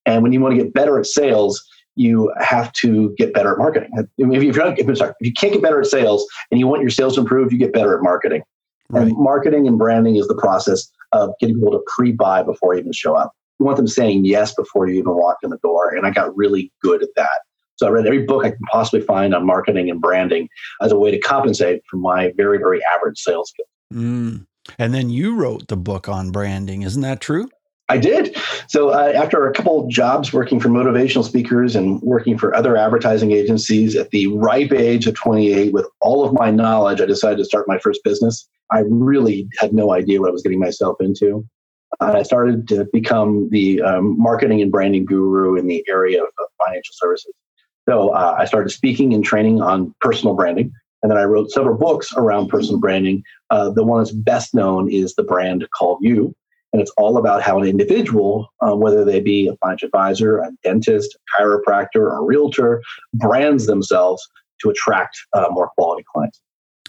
And 0.06 0.22
when 0.22 0.32
you 0.32 0.40
want 0.40 0.56
to 0.56 0.62
get 0.62 0.74
better 0.74 0.98
at 0.98 1.06
sales, 1.06 1.64
you 1.94 2.32
have 2.40 2.72
to 2.74 3.14
get 3.16 3.32
better 3.32 3.52
at 3.52 3.58
marketing. 3.58 3.90
If, 4.18 4.42
you're 4.42 4.54
not, 4.54 4.78
if, 4.78 4.98
sorry, 4.98 5.12
if 5.20 5.26
you 5.26 5.32
can't 5.32 5.52
get 5.52 5.62
better 5.62 5.80
at 5.80 5.86
sales 5.86 6.26
and 6.50 6.60
you 6.60 6.66
want 6.66 6.82
your 6.82 6.90
sales 6.90 7.14
to 7.14 7.20
improve, 7.20 7.52
you 7.52 7.58
get 7.58 7.72
better 7.72 7.96
at 7.96 8.02
marketing. 8.02 8.42
Right. 8.90 9.08
And 9.08 9.16
marketing 9.16 9.66
and 9.66 9.78
branding 9.78 10.16
is 10.16 10.28
the 10.28 10.36
process 10.36 10.90
of 11.12 11.30
getting 11.40 11.56
people 11.56 11.72
to 11.72 11.82
pre-buy 11.96 12.42
before 12.42 12.74
you 12.74 12.80
even 12.80 12.92
show 12.92 13.14
up. 13.14 13.32
You 13.58 13.66
want 13.66 13.78
them 13.78 13.86
saying 13.86 14.24
yes 14.24 14.54
before 14.54 14.88
you 14.88 14.98
even 14.98 15.14
walk 15.14 15.38
in 15.42 15.50
the 15.50 15.58
door. 15.58 15.94
And 15.94 16.06
I 16.06 16.10
got 16.10 16.36
really 16.36 16.72
good 16.82 17.02
at 17.02 17.08
that. 17.16 17.40
So 17.76 17.86
I 17.86 17.90
read 17.90 18.06
every 18.06 18.24
book 18.24 18.44
I 18.44 18.50
can 18.50 18.60
possibly 18.70 19.00
find 19.00 19.34
on 19.34 19.46
marketing 19.46 19.90
and 19.90 20.00
branding 20.00 20.48
as 20.80 20.92
a 20.92 20.98
way 20.98 21.10
to 21.10 21.18
compensate 21.18 21.82
for 21.90 21.96
my 21.96 22.32
very, 22.36 22.58
very 22.58 22.80
average 22.96 23.18
sales 23.18 23.50
skills. 23.50 23.68
Mm. 23.92 24.46
And 24.78 24.94
then 24.94 25.10
you 25.10 25.36
wrote 25.36 25.68
the 25.68 25.76
book 25.76 26.08
on 26.08 26.30
branding, 26.30 26.82
isn't 26.82 27.02
that 27.02 27.20
true? 27.20 27.48
I 27.88 27.98
did. 27.98 28.36
So 28.66 28.90
uh, 28.90 29.12
after 29.14 29.46
a 29.46 29.52
couple 29.52 29.86
jobs 29.88 30.32
working 30.32 30.58
for 30.58 30.68
motivational 30.68 31.22
speakers 31.22 31.76
and 31.76 32.00
working 32.02 32.36
for 32.36 32.54
other 32.54 32.76
advertising 32.76 33.30
agencies 33.30 33.94
at 33.94 34.10
the 34.10 34.26
ripe 34.26 34.72
age 34.72 35.06
of 35.06 35.14
28, 35.14 35.72
with 35.72 35.86
all 36.00 36.24
of 36.24 36.32
my 36.32 36.50
knowledge, 36.50 37.00
I 37.00 37.06
decided 37.06 37.38
to 37.38 37.44
start 37.44 37.68
my 37.68 37.78
first 37.78 38.00
business. 38.02 38.48
I 38.72 38.82
really 38.88 39.48
had 39.58 39.72
no 39.72 39.92
idea 39.92 40.20
what 40.20 40.30
I 40.30 40.32
was 40.32 40.42
getting 40.42 40.58
myself 40.58 40.96
into. 40.98 41.46
Uh, 42.00 42.14
I 42.16 42.22
started 42.24 42.66
to 42.68 42.88
become 42.92 43.48
the 43.50 43.80
um, 43.82 44.20
marketing 44.20 44.60
and 44.60 44.72
branding 44.72 45.04
guru 45.04 45.56
in 45.56 45.68
the 45.68 45.84
area 45.88 46.20
of, 46.20 46.28
of 46.40 46.46
financial 46.66 46.92
services. 46.94 47.32
So 47.88 48.10
uh, 48.10 48.36
I 48.38 48.44
started 48.44 48.70
speaking 48.70 49.14
and 49.14 49.24
training 49.24 49.60
on 49.60 49.94
personal 50.00 50.34
branding. 50.34 50.72
And 51.02 51.10
then 51.10 51.18
I 51.18 51.24
wrote 51.24 51.50
several 51.50 51.76
books 51.76 52.12
around 52.16 52.48
personal 52.48 52.80
branding. 52.80 53.22
Uh, 53.50 53.70
the 53.70 53.84
one 53.84 54.02
that's 54.02 54.12
best 54.12 54.54
known 54.54 54.90
is 54.90 55.14
The 55.14 55.22
Brand 55.22 55.66
Called 55.76 55.98
You. 56.00 56.34
And 56.72 56.82
it's 56.82 56.90
all 56.96 57.16
about 57.16 57.42
how 57.42 57.60
an 57.60 57.68
individual, 57.68 58.48
uh, 58.60 58.74
whether 58.74 59.04
they 59.04 59.20
be 59.20 59.46
a 59.46 59.56
financial 59.56 59.86
advisor, 59.86 60.38
a 60.38 60.50
dentist, 60.64 61.16
a 61.16 61.42
chiropractor, 61.42 62.18
a 62.18 62.22
realtor, 62.22 62.82
brands 63.14 63.66
themselves 63.66 64.26
to 64.62 64.70
attract 64.70 65.16
uh, 65.32 65.46
more 65.50 65.70
quality 65.78 66.04
clients. 66.12 66.40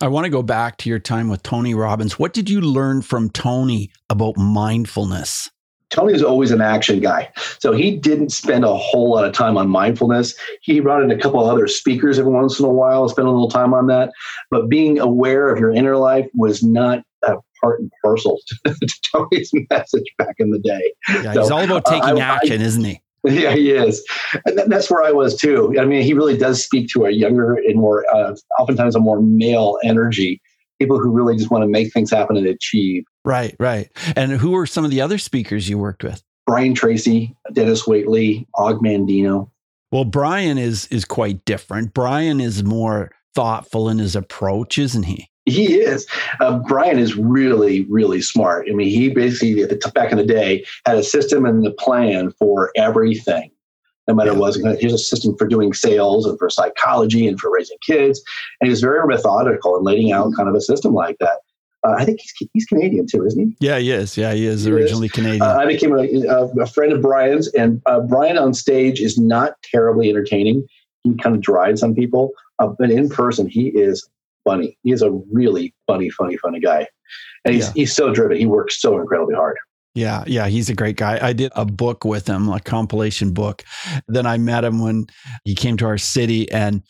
I 0.01 0.07
want 0.07 0.25
to 0.25 0.29
go 0.29 0.43
back 0.43 0.77
to 0.77 0.89
your 0.89 0.99
time 0.99 1.29
with 1.29 1.43
Tony 1.43 1.73
Robbins. 1.73 2.19
What 2.19 2.33
did 2.33 2.49
you 2.49 2.61
learn 2.61 3.01
from 3.01 3.29
Tony 3.29 3.91
about 4.09 4.37
mindfulness? 4.37 5.49
Tony's 5.89 6.21
always 6.21 6.51
an 6.51 6.61
action 6.61 6.99
guy. 6.99 7.31
So 7.59 7.71
he 7.71 7.95
didn't 7.95 8.31
spend 8.31 8.65
a 8.65 8.75
whole 8.75 9.11
lot 9.11 9.25
of 9.25 9.33
time 9.33 9.57
on 9.57 9.69
mindfulness. 9.69 10.35
He 10.61 10.79
brought 10.79 11.01
in 11.01 11.11
a 11.11 11.17
couple 11.17 11.39
of 11.41 11.47
other 11.47 11.67
speakers 11.67 12.19
every 12.19 12.31
once 12.31 12.59
in 12.59 12.65
a 12.65 12.69
while, 12.69 13.07
spent 13.07 13.27
a 13.27 13.31
little 13.31 13.49
time 13.49 13.73
on 13.73 13.87
that. 13.87 14.11
But 14.51 14.69
being 14.69 14.99
aware 14.99 15.49
of 15.49 15.59
your 15.59 15.71
inner 15.71 15.97
life 15.97 16.27
was 16.35 16.61
not 16.61 17.03
a 17.23 17.35
part 17.61 17.79
and 17.79 17.91
parcel 18.03 18.39
to 18.65 18.99
Tony's 19.11 19.51
message 19.69 20.05
back 20.17 20.35
in 20.39 20.51
the 20.51 20.59
day. 20.59 20.93
Yeah, 21.09 21.33
so, 21.33 21.41
he's 21.41 21.51
all 21.51 21.63
about 21.63 21.85
taking 21.85 22.19
uh, 22.19 22.23
action, 22.23 22.61
I, 22.61 22.65
isn't 22.65 22.83
he? 22.83 23.01
Yeah, 23.23 23.53
he 23.53 23.71
is. 23.71 24.05
And 24.45 24.71
that's 24.71 24.89
where 24.89 25.03
I 25.03 25.11
was 25.11 25.35
too. 25.35 25.75
I 25.79 25.85
mean, 25.85 26.03
he 26.03 26.13
really 26.13 26.37
does 26.37 26.63
speak 26.63 26.87
to 26.89 27.05
a 27.05 27.11
younger 27.11 27.55
and 27.55 27.75
more, 27.75 28.05
uh, 28.13 28.35
oftentimes 28.59 28.95
a 28.95 28.99
more 28.99 29.21
male 29.21 29.77
energy 29.83 30.41
people 30.79 30.99
who 30.99 31.11
really 31.11 31.35
just 31.35 31.51
want 31.51 31.63
to 31.63 31.67
make 31.67 31.91
things 31.93 32.11
happen 32.11 32.37
and 32.37 32.47
achieve. 32.47 33.03
Right, 33.25 33.55
right. 33.59 33.89
And 34.15 34.31
who 34.31 34.51
were 34.51 34.65
some 34.65 34.85
of 34.85 34.91
the 34.91 35.01
other 35.01 35.17
speakers 35.17 35.67
you 35.69 35.77
worked 35.77 36.03
with? 36.03 36.23
Brian 36.45 36.73
Tracy, 36.73 37.35
Dennis 37.53 37.83
Waitley, 37.83 38.45
Og 38.55 38.79
Mandino. 38.79 39.51
Well, 39.91 40.05
Brian 40.05 40.57
is 40.57 40.87
is 40.87 41.05
quite 41.05 41.43
different. 41.45 41.93
Brian 41.93 42.39
is 42.39 42.63
more 42.63 43.11
thoughtful 43.35 43.89
in 43.89 43.99
his 43.99 44.15
approach, 44.15 44.77
isn't 44.77 45.03
he? 45.03 45.29
He 45.45 45.75
is. 45.75 46.07
Uh, 46.41 46.59
Brian 46.59 46.99
is 46.99 47.15
really, 47.15 47.85
really 47.89 48.21
smart. 48.21 48.67
I 48.69 48.73
mean, 48.73 48.89
he 48.89 49.09
basically, 49.09 49.63
at 49.63 49.69
the, 49.69 49.91
back 49.91 50.11
in 50.11 50.17
the 50.17 50.25
day, 50.25 50.65
had 50.85 50.97
a 50.97 51.03
system 51.03 51.45
and 51.45 51.65
a 51.65 51.71
plan 51.71 52.31
for 52.31 52.71
everything 52.75 53.51
no 54.07 54.13
matter 54.13 54.31
yeah. 54.31 54.37
what. 54.37 54.55
Here's 54.79 54.93
a 54.93 54.97
system 54.97 55.35
for 55.37 55.47
doing 55.47 55.73
sales 55.73 56.25
and 56.25 56.37
for 56.37 56.49
psychology 56.49 57.27
and 57.27 57.39
for 57.39 57.51
raising 57.51 57.77
kids. 57.85 58.21
And 58.61 58.69
he's 58.69 58.81
very 58.81 59.05
methodical 59.05 59.77
in 59.77 59.83
laying 59.83 60.11
out 60.11 60.33
kind 60.35 60.49
of 60.49 60.55
a 60.55 60.61
system 60.61 60.93
like 60.93 61.17
that. 61.19 61.39
Uh, 61.83 61.95
I 61.97 62.05
think 62.05 62.19
he's, 62.19 62.49
he's 62.53 62.65
Canadian 62.65 63.05
too, 63.07 63.25
isn't 63.25 63.39
he? 63.39 63.55
Yeah, 63.59 63.77
he 63.77 63.91
is. 63.91 64.17
Yeah, 64.17 64.33
he 64.33 64.45
is 64.45 64.63
he 64.63 64.71
originally 64.71 65.07
is. 65.07 65.11
Canadian. 65.11 65.41
Uh, 65.41 65.57
I 65.57 65.65
became 65.65 65.93
a, 65.93 66.49
a, 66.59 66.65
friend 66.65 66.91
of 66.91 67.01
Brian's, 67.01 67.47
and 67.49 67.81
uh, 67.85 68.01
Brian 68.01 68.37
on 68.37 68.53
stage 68.53 68.99
is 68.99 69.17
not 69.17 69.53
terribly 69.63 70.09
entertaining. 70.09 70.65
He 71.03 71.15
kind 71.17 71.35
of 71.35 71.41
drives 71.41 71.83
on 71.83 71.93
people, 71.93 72.31
uh, 72.59 72.67
but 72.79 72.89
in 72.89 73.09
person, 73.09 73.47
he 73.47 73.67
is 73.67 74.07
funny. 74.43 74.77
He 74.83 74.91
is 74.91 75.01
a 75.01 75.11
really 75.31 75.73
funny, 75.85 76.09
funny, 76.09 76.35
funny 76.37 76.59
guy, 76.59 76.87
and 77.45 77.53
he's 77.53 77.67
yeah. 77.67 77.73
he's 77.75 77.95
so 77.95 78.11
driven. 78.11 78.37
He 78.37 78.47
works 78.47 78.81
so 78.81 78.99
incredibly 78.99 79.35
hard. 79.35 79.57
Yeah, 79.97 80.23
yeah, 80.27 80.45
he's 80.45 80.69
a 80.69 80.75
great 80.75 80.95
guy. 80.95 81.17
I 81.19 81.33
did 81.33 81.51
a 81.55 81.65
book 81.65 82.05
with 82.05 82.27
him, 82.27 82.49
a 82.49 82.59
compilation 82.59 83.33
book. 83.33 83.63
Then 84.07 84.27
I 84.27 84.37
met 84.37 84.63
him 84.63 84.79
when 84.79 85.07
he 85.43 85.55
came 85.55 85.75
to 85.77 85.87
our 85.87 85.97
city, 85.97 86.51
and 86.51 86.83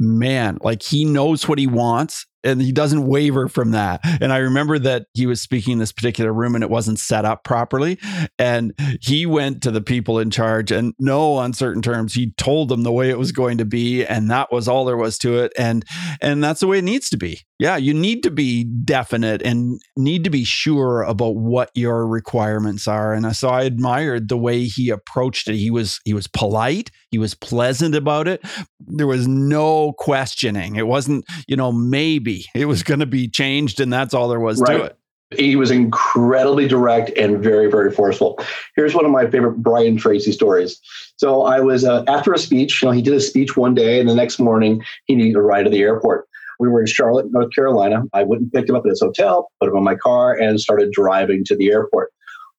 man, 0.00 0.56
like 0.62 0.82
he 0.82 1.04
knows 1.04 1.46
what 1.46 1.58
he 1.58 1.66
wants 1.66 2.24
and 2.46 2.62
he 2.62 2.72
doesn't 2.72 3.06
waver 3.06 3.48
from 3.48 3.72
that. 3.72 4.00
And 4.22 4.32
I 4.32 4.38
remember 4.38 4.78
that 4.78 5.06
he 5.14 5.26
was 5.26 5.42
speaking 5.42 5.74
in 5.74 5.78
this 5.80 5.92
particular 5.92 6.32
room 6.32 6.54
and 6.54 6.62
it 6.62 6.70
wasn't 6.70 7.00
set 7.00 7.24
up 7.24 7.42
properly. 7.44 7.98
And 8.38 8.72
he 9.02 9.26
went 9.26 9.62
to 9.64 9.70
the 9.72 9.80
people 9.80 10.18
in 10.20 10.30
charge 10.30 10.70
and 10.70 10.94
no 10.98 11.40
uncertain 11.40 11.82
terms. 11.82 12.14
He 12.14 12.30
told 12.32 12.68
them 12.68 12.84
the 12.84 12.92
way 12.92 13.10
it 13.10 13.18
was 13.18 13.32
going 13.32 13.58
to 13.58 13.64
be. 13.64 14.06
And 14.06 14.30
that 14.30 14.52
was 14.52 14.68
all 14.68 14.84
there 14.84 14.96
was 14.96 15.18
to 15.18 15.38
it. 15.38 15.52
And 15.58 15.84
and 16.20 16.42
that's 16.42 16.60
the 16.60 16.68
way 16.68 16.78
it 16.78 16.84
needs 16.84 17.10
to 17.10 17.16
be. 17.16 17.40
Yeah, 17.58 17.76
you 17.76 17.94
need 17.94 18.22
to 18.24 18.30
be 18.30 18.64
definite 18.64 19.40
and 19.40 19.80
need 19.96 20.24
to 20.24 20.30
be 20.30 20.44
sure 20.44 21.02
about 21.02 21.36
what 21.36 21.70
your 21.74 22.06
requirements 22.06 22.86
are. 22.86 23.14
And 23.14 23.34
so 23.34 23.48
I 23.48 23.62
admired 23.62 24.28
the 24.28 24.36
way 24.36 24.64
he 24.64 24.90
approached 24.90 25.48
it. 25.48 25.56
He 25.56 25.70
was 25.70 25.98
he 26.04 26.12
was 26.12 26.26
polite, 26.26 26.90
he 27.10 27.16
was 27.16 27.34
pleasant 27.34 27.94
about 27.94 28.28
it. 28.28 28.42
There 28.80 29.06
was 29.06 29.26
no 29.26 29.94
questioning. 29.94 30.76
It 30.76 30.86
wasn't, 30.86 31.24
you 31.48 31.56
know, 31.56 31.72
maybe 31.72 32.44
it 32.54 32.66
was 32.66 32.82
going 32.82 33.00
to 33.00 33.06
be 33.06 33.26
changed, 33.26 33.80
and 33.80 33.90
that's 33.90 34.12
all 34.12 34.28
there 34.28 34.40
was 34.40 34.60
right. 34.60 34.76
to 34.76 34.84
it. 34.84 34.98
He 35.36 35.56
was 35.56 35.70
incredibly 35.70 36.68
direct 36.68 37.10
and 37.16 37.42
very, 37.42 37.68
very 37.68 37.90
forceful. 37.90 38.38
Here's 38.76 38.94
one 38.94 39.04
of 39.04 39.10
my 39.10 39.28
favorite 39.28 39.56
Brian 39.56 39.96
Tracy 39.96 40.30
stories. 40.30 40.80
So 41.16 41.42
I 41.42 41.58
was 41.60 41.84
uh, 41.84 42.04
after 42.06 42.32
a 42.32 42.38
speech. 42.38 42.82
You 42.82 42.88
know, 42.88 42.92
he 42.92 43.02
did 43.02 43.14
a 43.14 43.20
speech 43.20 43.56
one 43.56 43.74
day, 43.74 43.98
and 43.98 44.08
the 44.08 44.14
next 44.14 44.38
morning 44.38 44.84
he 45.06 45.16
needed 45.16 45.36
a 45.36 45.40
ride 45.40 45.64
to 45.64 45.70
the 45.70 45.80
airport. 45.80 46.28
We 46.58 46.68
were 46.68 46.80
in 46.80 46.86
Charlotte, 46.86 47.26
North 47.30 47.52
Carolina. 47.54 48.02
I 48.12 48.22
went 48.22 48.42
and 48.42 48.52
picked 48.52 48.68
him 48.68 48.76
up 48.76 48.84
at 48.84 48.90
his 48.90 49.00
hotel, 49.00 49.50
put 49.60 49.68
him 49.68 49.76
in 49.76 49.84
my 49.84 49.96
car, 49.96 50.34
and 50.34 50.60
started 50.60 50.92
driving 50.92 51.44
to 51.46 51.56
the 51.56 51.70
airport. 51.70 52.12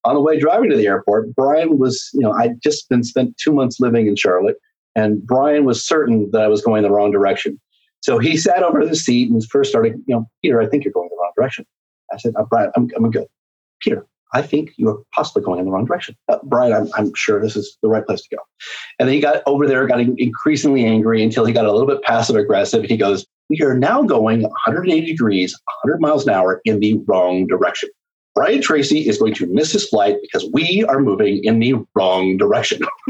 On 0.04 0.14
the 0.14 0.22
way 0.22 0.40
driving 0.40 0.70
to 0.70 0.78
the 0.78 0.88
airport, 0.88 1.36
Brian 1.36 1.80
was, 1.80 2.10
you 2.14 2.22
know, 2.22 2.32
I'd 2.32 2.62
just 2.62 2.88
been 2.90 3.04
spent 3.04 3.38
two 3.38 3.52
months 3.52 3.80
living 3.80 4.08
in 4.08 4.16
Charlotte, 4.16 4.58
and 4.96 5.26
Brian 5.26 5.66
was 5.66 5.86
certain 5.86 6.30
that 6.32 6.42
I 6.42 6.48
was 6.48 6.62
going 6.62 6.84
the 6.84 6.92
wrong 6.92 7.12
direction. 7.12 7.60
So 8.02 8.20
he 8.20 8.38
sat 8.38 8.64
over 8.64 8.86
the 8.86 8.96
seat 8.96 9.30
and 9.30 9.44
first 9.50 9.70
started, 9.70 9.94
you 10.08 10.16
know, 10.16 10.30
Peter, 10.42 10.62
I 10.62 10.68
think 10.68 10.84
you're 10.84 10.94
going 10.94 11.10
the 11.10 11.18
wrong 11.20 11.32
direction. 11.38 11.66
I 12.14 12.18
said, 12.18 12.34
uh, 12.38 12.44
Brian, 12.44 12.72
I'm, 12.76 12.90
I'm 12.96 13.12
good. 13.12 13.28
Peter, 13.82 14.06
I 14.34 14.42
think 14.42 14.72
you're 14.78 15.04
possibly 15.14 15.44
going 15.44 15.60
in 15.60 15.66
the 15.66 15.72
wrong 15.72 15.86
direction. 15.86 16.16
Uh, 16.30 16.38
Brian, 16.44 16.74
I'm, 16.74 16.90
I'm 16.96 17.14
sure 17.16 17.42
this 17.42 17.56
is 17.56 17.78
the 17.82 17.90
right 17.90 18.06
place 18.06 18.22
to 18.22 18.36
go. 18.36 18.42
And 19.00 19.08
then 19.08 19.16
he 19.16 19.22
got 19.22 19.42
over 19.46 19.68
there, 19.68 19.86
got 19.88 20.00
increasingly 20.00 20.86
angry 20.86 21.24
until 21.24 21.46
he 21.46 21.54
got 21.54 21.66
a 21.66 21.72
little 21.72 21.88
bit 21.88 22.02
passive 22.04 22.36
aggressive. 22.36 22.84
He 22.84 22.98
goes, 22.98 23.26
We 23.50 23.62
are 23.62 23.74
now 23.74 24.04
going 24.04 24.42
180 24.42 25.06
degrees, 25.06 25.58
100 25.84 26.02
miles 26.02 26.28
an 26.28 26.34
hour 26.34 26.62
in 26.66 26.80
the 26.80 27.00
wrong 27.08 27.48
direction. 27.48 27.90
Brian 28.38 28.62
Tracy 28.62 29.08
is 29.08 29.18
going 29.18 29.34
to 29.34 29.48
miss 29.48 29.72
his 29.72 29.90
flight 29.90 30.18
because 30.22 30.48
we 30.54 30.86
are 30.88 31.00
moving 31.00 31.44
in 31.44 31.58
the 31.58 31.74
wrong 31.96 32.38
direction. 32.38 32.82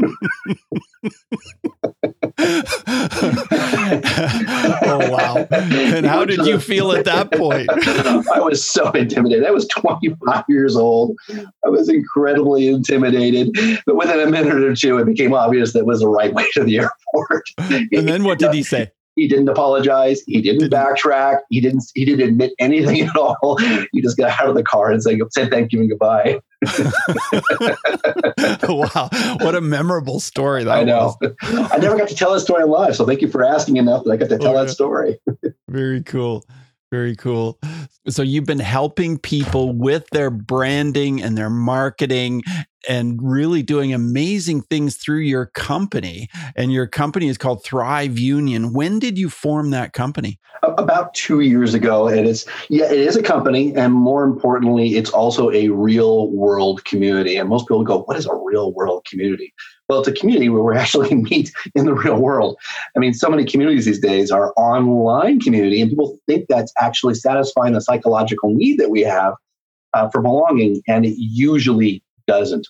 oh 4.80 5.10
wow! 5.10 5.46
And 5.50 6.06
how 6.06 6.24
did 6.24 6.46
you 6.46 6.58
feel 6.58 6.92
at 6.92 7.04
that 7.04 7.30
point? 7.32 7.68
I 8.32 8.40
was 8.40 8.66
so 8.66 8.90
intimidated. 8.92 9.44
I 9.44 9.50
was 9.50 9.68
25 9.68 10.44
years 10.48 10.76
old. 10.76 11.14
I 11.30 11.68
was 11.68 11.90
incredibly 11.90 12.68
intimidated. 12.68 13.50
But 13.84 13.96
within 13.96 14.20
a 14.20 14.30
minute 14.30 14.54
or 14.54 14.74
two, 14.74 14.96
it 14.96 15.04
became 15.04 15.34
obvious 15.34 15.74
that 15.74 15.84
was 15.84 16.00
the 16.00 16.08
right 16.08 16.32
way 16.32 16.46
to 16.54 16.64
the 16.64 16.78
airport. 16.78 17.44
And 17.58 18.08
then 18.08 18.24
what 18.24 18.38
did 18.38 18.54
he 18.54 18.62
say? 18.62 18.92
He 19.18 19.26
didn't 19.26 19.48
apologize. 19.48 20.22
He 20.26 20.40
didn't, 20.40 20.70
backtrack. 20.70 21.40
He 21.50 21.60
didn't. 21.60 21.84
He 21.94 22.04
didn't 22.04 22.28
admit 22.28 22.52
anything 22.58 23.00
at 23.08 23.16
all. 23.16 23.56
He 23.92 24.00
just 24.00 24.16
got 24.16 24.40
out 24.40 24.48
of 24.48 24.54
the 24.54 24.62
car 24.62 24.92
and 24.92 25.02
said, 25.02 25.18
said 25.30 25.50
thank 25.50 25.72
you 25.72 25.80
and 25.80 25.90
goodbye. 25.90 26.40
wow, 28.68 29.08
what 29.40 29.54
a 29.54 29.60
memorable 29.60 30.20
story 30.20 30.64
that 30.64 30.78
I 30.78 30.84
know. 30.84 31.16
Was. 31.20 31.70
I 31.72 31.78
never 31.78 31.96
got 31.96 32.08
to 32.08 32.14
tell 32.14 32.32
that 32.32 32.40
story 32.40 32.64
live, 32.64 32.96
so 32.96 33.06
thank 33.06 33.22
you 33.22 33.28
for 33.28 33.44
asking 33.44 33.76
enough 33.76 34.04
that 34.04 34.10
I 34.10 34.16
got 34.16 34.28
to 34.30 34.38
tell 34.38 34.56
oh, 34.56 34.64
that 34.64 34.70
story. 34.70 35.18
Very 35.68 36.02
cool. 36.02 36.44
Very 36.90 37.16
cool. 37.16 37.58
So 38.08 38.22
you've 38.22 38.46
been 38.46 38.58
helping 38.58 39.18
people 39.18 39.72
with 39.74 40.08
their 40.10 40.30
branding 40.30 41.22
and 41.22 41.36
their 41.36 41.50
marketing 41.50 42.42
and 42.88 43.20
really 43.22 43.62
doing 43.62 43.92
amazing 43.92 44.62
things 44.62 44.96
through 44.96 45.18
your 45.18 45.46
company. 45.46 46.28
And 46.56 46.72
your 46.72 46.86
company 46.86 47.28
is 47.28 47.36
called 47.36 47.62
Thrive 47.62 48.18
Union. 48.18 48.72
When 48.72 48.98
did 48.98 49.18
you 49.18 49.28
form 49.28 49.70
that 49.70 49.92
company? 49.92 50.38
About 50.62 51.12
two 51.12 51.40
years 51.40 51.74
ago. 51.74 52.08
It's, 52.08 52.46
yeah, 52.70 52.86
it 52.86 52.98
is 52.98 53.16
a 53.16 53.22
company. 53.22 53.74
And 53.74 53.92
more 53.92 54.24
importantly, 54.24 54.96
it's 54.96 55.10
also 55.10 55.50
a 55.50 55.68
real 55.68 56.30
world 56.30 56.86
community. 56.86 57.36
And 57.36 57.50
most 57.50 57.68
people 57.68 57.84
go, 57.84 58.04
what 58.04 58.16
is 58.16 58.24
a 58.24 58.34
real 58.34 58.72
world 58.72 59.04
community? 59.04 59.52
Well, 59.88 60.00
it's 60.00 60.08
a 60.08 60.12
community 60.12 60.50
where 60.50 60.62
we 60.62 60.76
actually 60.76 61.14
meet 61.30 61.50
in 61.74 61.86
the 61.86 61.94
real 61.94 62.18
world. 62.18 62.58
I 62.94 62.98
mean, 62.98 63.14
so 63.14 63.28
many 63.28 63.44
communities 63.44 63.86
these 63.86 64.00
days 64.00 64.30
are 64.30 64.52
online 64.56 65.40
community, 65.40 65.80
and 65.80 65.90
people 65.90 66.18
think 66.26 66.46
that's 66.48 66.72
actually 66.80 67.14
satisfying 67.14 67.72
the 67.72 67.80
psychological 67.80 68.52
need 68.54 68.78
that 68.78 68.90
we 68.90 69.00
have 69.02 69.34
uh, 69.94 70.08
for 70.10 70.20
belonging, 70.20 70.82
and 70.86 71.06
it 71.06 71.14
usually 71.16 72.02
doesn't. 72.26 72.68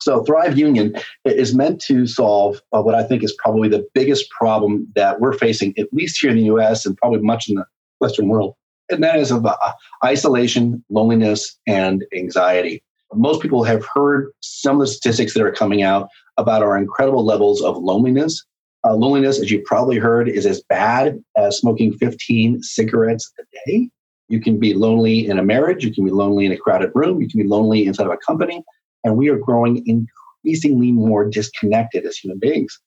So, 0.00 0.24
Thrive 0.24 0.58
Union 0.58 0.96
is 1.24 1.54
meant 1.54 1.80
to 1.82 2.06
solve 2.06 2.60
uh, 2.72 2.82
what 2.82 2.94
I 2.94 3.04
think 3.04 3.22
is 3.22 3.32
probably 3.34 3.68
the 3.68 3.86
biggest 3.94 4.28
problem 4.30 4.88
that 4.96 5.20
we're 5.20 5.34
facing, 5.34 5.74
at 5.78 5.92
least 5.92 6.18
here 6.20 6.30
in 6.30 6.36
the 6.36 6.44
US 6.44 6.84
and 6.86 6.96
probably 6.96 7.20
much 7.20 7.48
in 7.48 7.56
the 7.56 7.64
Western 8.00 8.28
world, 8.28 8.54
and 8.90 9.02
that 9.04 9.16
is 9.16 9.30
of 9.30 9.46
uh, 9.46 9.56
isolation, 10.04 10.82
loneliness, 10.90 11.56
and 11.68 12.04
anxiety. 12.16 12.82
Most 13.14 13.42
people 13.42 13.62
have 13.62 13.84
heard 13.94 14.32
some 14.40 14.76
of 14.76 14.80
the 14.80 14.86
statistics 14.86 15.34
that 15.34 15.42
are 15.42 15.52
coming 15.52 15.82
out 15.82 16.08
about 16.36 16.62
our 16.62 16.76
incredible 16.76 17.24
levels 17.24 17.62
of 17.62 17.76
loneliness. 17.76 18.44
Uh, 18.84 18.94
loneliness, 18.94 19.40
as 19.40 19.50
you've 19.50 19.64
probably 19.64 19.96
heard, 19.96 20.28
is 20.28 20.44
as 20.44 20.62
bad 20.68 21.22
as 21.36 21.58
smoking 21.58 21.92
15 21.98 22.62
cigarettes 22.62 23.32
a 23.38 23.42
day. 23.66 23.88
You 24.28 24.40
can 24.40 24.58
be 24.58 24.74
lonely 24.74 25.28
in 25.28 25.38
a 25.38 25.44
marriage, 25.44 25.84
you 25.84 25.92
can 25.92 26.04
be 26.04 26.10
lonely 26.10 26.46
in 26.46 26.52
a 26.52 26.56
crowded 26.56 26.90
room, 26.94 27.20
you 27.20 27.28
can 27.28 27.40
be 27.40 27.46
lonely 27.46 27.86
inside 27.86 28.06
of 28.06 28.12
a 28.12 28.16
company, 28.16 28.64
and 29.04 29.16
we 29.16 29.28
are 29.28 29.36
growing 29.36 29.84
increasingly 29.86 30.90
more 30.90 31.28
disconnected 31.28 32.06
as 32.06 32.16
human 32.16 32.38
beings. 32.38 32.80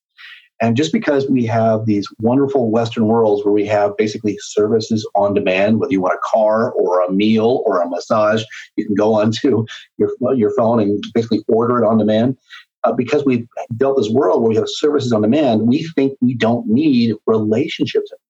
And 0.62 0.78
just 0.78 0.94
because 0.94 1.30
we 1.30 1.46
have 1.46 1.86
these 1.86 2.08
wonderful 2.20 2.72
Western 2.72 3.08
worlds 3.08 3.44
where 3.44 3.54
we 3.54 3.66
have 3.66 3.98
basically 3.98 4.38
services 4.40 5.08
on 5.14 5.34
demand, 5.34 5.80
whether 5.80 5.92
you 5.92 6.02
want 6.02 6.16
a 6.16 6.30
car 6.32 6.72
or 6.72 7.04
a 7.04 7.12
meal 7.12 7.62
or 7.66 7.82
a 7.82 7.90
massage, 7.90 8.44
you 8.78 8.86
can 8.86 8.96
go 8.96 9.14
onto 9.14 9.66
your, 9.98 10.10
your 10.36 10.54
phone 10.56 10.80
and 10.80 11.04
basically 11.14 11.44
order 11.48 11.84
it 11.84 11.88
on 11.88 11.98
demand 11.98 12.38
uh, 12.86 12.94
because 12.94 13.26
we've 13.26 13.48
built 13.76 13.98
this 13.98 14.10
world 14.10 14.42
where 14.42 14.50
we 14.50 14.56
have 14.56 14.66
services 14.68 15.12
on 15.12 15.22
demand, 15.22 15.68
we 15.68 15.88
think 15.96 16.18
we 16.22 16.36
don't 16.36 16.68
need 16.68 17.16
relationships 17.26 18.12
anymore. 18.12 18.22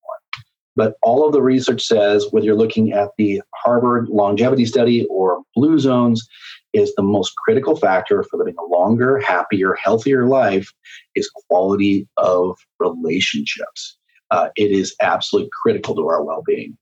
But 0.75 0.95
all 1.03 1.25
of 1.25 1.33
the 1.33 1.41
research 1.41 1.83
says, 1.83 2.25
whether 2.31 2.45
you're 2.45 2.55
looking 2.55 2.93
at 2.93 3.09
the 3.17 3.41
Harvard 3.53 4.09
longevity 4.09 4.65
study 4.65 5.05
or 5.09 5.41
Blue 5.55 5.77
Zones, 5.77 6.27
is 6.73 6.93
the 6.95 7.03
most 7.03 7.33
critical 7.37 7.75
factor 7.77 8.23
for 8.23 8.37
living 8.37 8.55
a 8.59 8.65
longer, 8.65 9.19
happier, 9.19 9.75
healthier 9.81 10.27
life 10.27 10.73
is 11.15 11.29
quality 11.47 12.07
of 12.17 12.57
relationships. 12.79 13.97
Uh, 14.31 14.49
it 14.57 14.71
is 14.71 14.93
absolutely 15.01 15.49
critical 15.63 15.95
to 15.95 16.05
our 16.07 16.23
well-being. 16.23 16.77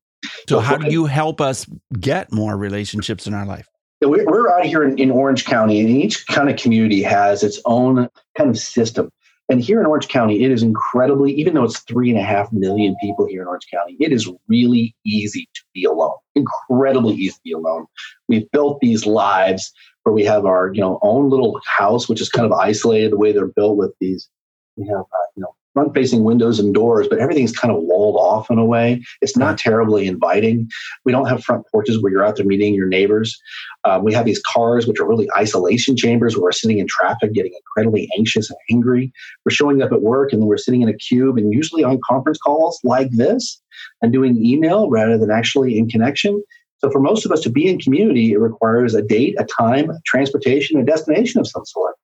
So, 0.50 0.56
so 0.56 0.60
how 0.60 0.77
do 0.77 0.92
you 0.92 1.06
help 1.06 1.42
us 1.42 1.68
get 2.00 2.32
more 2.32 2.58
relationships 2.58 3.27
in 3.27 3.34
our 3.34 3.46
life? 3.46 3.68
We're 4.10 4.50
out 4.50 4.65
here 4.65 4.83
in, 4.83 4.98
in 4.98 5.12
Orange 5.12 5.45
County, 5.45 5.79
and 5.79 5.89
each 5.89 6.25
kind 6.27 6.50
of 6.50 6.57
community 6.57 7.01
has 7.03 7.43
its 7.43 7.60
own 7.65 8.10
kind 8.38 8.50
of 8.50 8.57
system. 8.57 9.10
And 9.50 9.62
here 9.62 9.79
in 9.79 9.86
Orange 9.86 10.07
County, 10.07 10.43
it 10.43 10.51
is 10.51 10.63
incredibly, 10.63 11.33
even 11.33 11.53
though 11.53 11.65
it's 11.65 11.79
three 11.81 12.10
and 12.10 12.17
a 12.17 12.24
half 12.24 12.51
million 12.53 12.95
people 13.01 13.27
here 13.27 13.41
in 13.41 13.48
Orange 13.48 13.67
County, 13.72 13.98
it 14.00 14.12
is 14.12 14.31
really 14.48 14.95
easy 15.05 15.50
to 15.53 15.62
be 15.74 15.83
alone. 15.83 16.15
Incredibly 16.36 17.13
easy 17.15 17.33
to 17.33 17.41
be 17.43 17.51
alone. 17.51 17.86
We've 18.27 18.50
built 18.51 18.79
these 18.79 19.05
lives 19.05 19.72
where 20.03 20.13
we 20.13 20.24
have 20.25 20.45
our, 20.45 20.74
you 20.74 20.81
know, 20.81 20.98
own 21.01 21.29
little 21.29 21.60
house, 21.65 22.07
which 22.07 22.22
is 22.22 22.29
kind 22.29 22.45
of 22.45 22.53
isolated 22.53 23.12
the 23.12 23.17
way 23.17 23.31
they're 23.31 23.48
built 23.48 23.77
with 23.77 23.91
these. 24.00 24.29
We 24.77 24.88
have, 24.88 25.01
uh, 25.01 25.27
you 25.36 25.41
know, 25.41 25.55
front 25.74 25.94
facing 25.94 26.24
windows 26.24 26.60
and 26.60 26.74
doors, 26.74 27.08
but 27.08 27.20
everything's 27.20 27.51
kind 27.51 27.74
of 27.74 27.82
walled 27.82 28.15
off 28.15 28.50
in 28.50 28.58
a 28.58 28.65
way. 28.65 29.03
It's 29.22 29.36
not 29.36 29.58
terribly 29.58 30.08
inviting. 30.08 30.70
We 31.03 31.12
don't 31.12 31.27
have 31.27 31.44
front 31.44 31.65
porches 31.72 32.01
where 32.01 32.12
you're 32.12 32.25
out 32.25 32.36
there 32.36 32.46
meeting 32.46 32.74
your 32.75 32.88
neighbors. 32.88 33.39
Uh, 33.84 34.00
we 34.01 34.13
have 34.13 34.25
these 34.25 34.42
cars, 34.53 34.88
which 34.88 35.00
are 35.00 35.08
really 35.08 35.27
isolation 35.36 35.98
chambers 35.98 36.36
where 36.36 36.44
we're 36.44 36.51
sitting 36.51 36.80
in 36.80 36.88
traffic, 36.88 37.34
getting 37.34 37.53
incredibly 37.53 38.10
anxious 38.18 38.50
and 38.50 38.60
angry. 38.72 39.12
We're 39.46 39.51
showing 39.51 39.82
up 39.82 39.92
at 39.92 40.01
work 40.01 40.32
and 40.32 40.42
then 40.42 40.48
we're 40.48 40.58
sitting 40.58 40.82
in 40.82 40.89
a 40.89 40.98
cube 40.98 41.38
and 41.38 41.53
usually 41.53 41.84
on 41.84 42.00
conference 42.08 42.38
calls 42.38 42.80
like 42.84 43.10
this 43.12 43.62
and 44.01 44.13
doing 44.13 44.44
email 44.44 44.89
rather 44.89 45.18
than 45.18 45.32
actually 45.32 45.77
in 45.77 45.89
connection. 45.89 46.42
So 46.80 46.92
for 46.92 47.00
most 47.00 47.25
of 47.25 47.32
us 47.32 47.39
to 47.42 47.50
be 47.50 47.70
in 47.70 47.80
community, 47.80 48.34
it 48.34 48.39
requires 48.39 48.94
a 48.94 49.01
date, 49.01 49.36
a 49.39 49.46
time, 49.46 49.89
transportation, 50.06 50.80
a 50.80 50.84
destination 50.84 51.39
of 51.39 51.48
some 51.48 51.65
sort. 51.65 51.96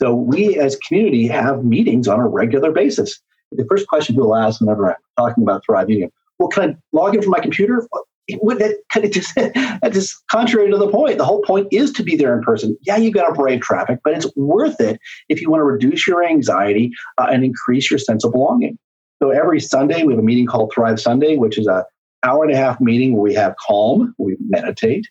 So 0.00 0.14
we 0.14 0.58
as 0.58 0.76
community 0.76 1.26
have 1.28 1.64
meetings 1.64 2.08
on 2.08 2.20
a 2.20 2.28
regular 2.28 2.72
basis. 2.72 3.20
The 3.52 3.66
first 3.68 3.86
question 3.88 4.14
people 4.14 4.36
ask 4.36 4.60
whenever 4.60 4.90
I'm 4.90 4.96
talking 5.18 5.42
about 5.42 5.62
Thrive 5.66 5.90
Union, 5.90 6.10
well, 6.38 6.48
can 6.48 6.70
I 6.70 6.76
log 6.92 7.14
in 7.14 7.22
from 7.22 7.30
my 7.30 7.40
computer? 7.40 7.86
That 8.28 8.78
kind 8.92 9.04
of 9.04 9.92
just 9.92 10.28
contrary 10.30 10.70
to 10.70 10.78
the 10.78 10.88
point. 10.88 11.18
The 11.18 11.24
whole 11.24 11.42
point 11.42 11.66
is 11.72 11.92
to 11.92 12.04
be 12.04 12.16
there 12.16 12.36
in 12.36 12.42
person. 12.44 12.76
Yeah, 12.82 12.96
you 12.96 13.10
got 13.10 13.26
to 13.26 13.34
brave 13.34 13.60
traffic, 13.60 13.98
but 14.04 14.14
it's 14.14 14.26
worth 14.36 14.80
it 14.80 15.00
if 15.28 15.42
you 15.42 15.50
want 15.50 15.60
to 15.60 15.64
reduce 15.64 16.06
your 16.06 16.24
anxiety 16.24 16.92
uh, 17.18 17.26
and 17.30 17.44
increase 17.44 17.90
your 17.90 17.98
sense 17.98 18.24
of 18.24 18.32
belonging. 18.32 18.78
So 19.20 19.30
every 19.30 19.60
Sunday 19.60 20.04
we 20.04 20.12
have 20.12 20.20
a 20.20 20.24
meeting 20.24 20.46
called 20.46 20.72
Thrive 20.72 21.00
Sunday, 21.00 21.36
which 21.36 21.58
is 21.58 21.66
a 21.66 21.84
hour 22.22 22.44
and 22.44 22.52
a 22.52 22.56
half 22.56 22.80
meeting 22.80 23.14
where 23.14 23.22
we 23.22 23.34
have 23.34 23.54
calm, 23.56 24.14
we 24.16 24.36
meditate, 24.48 25.06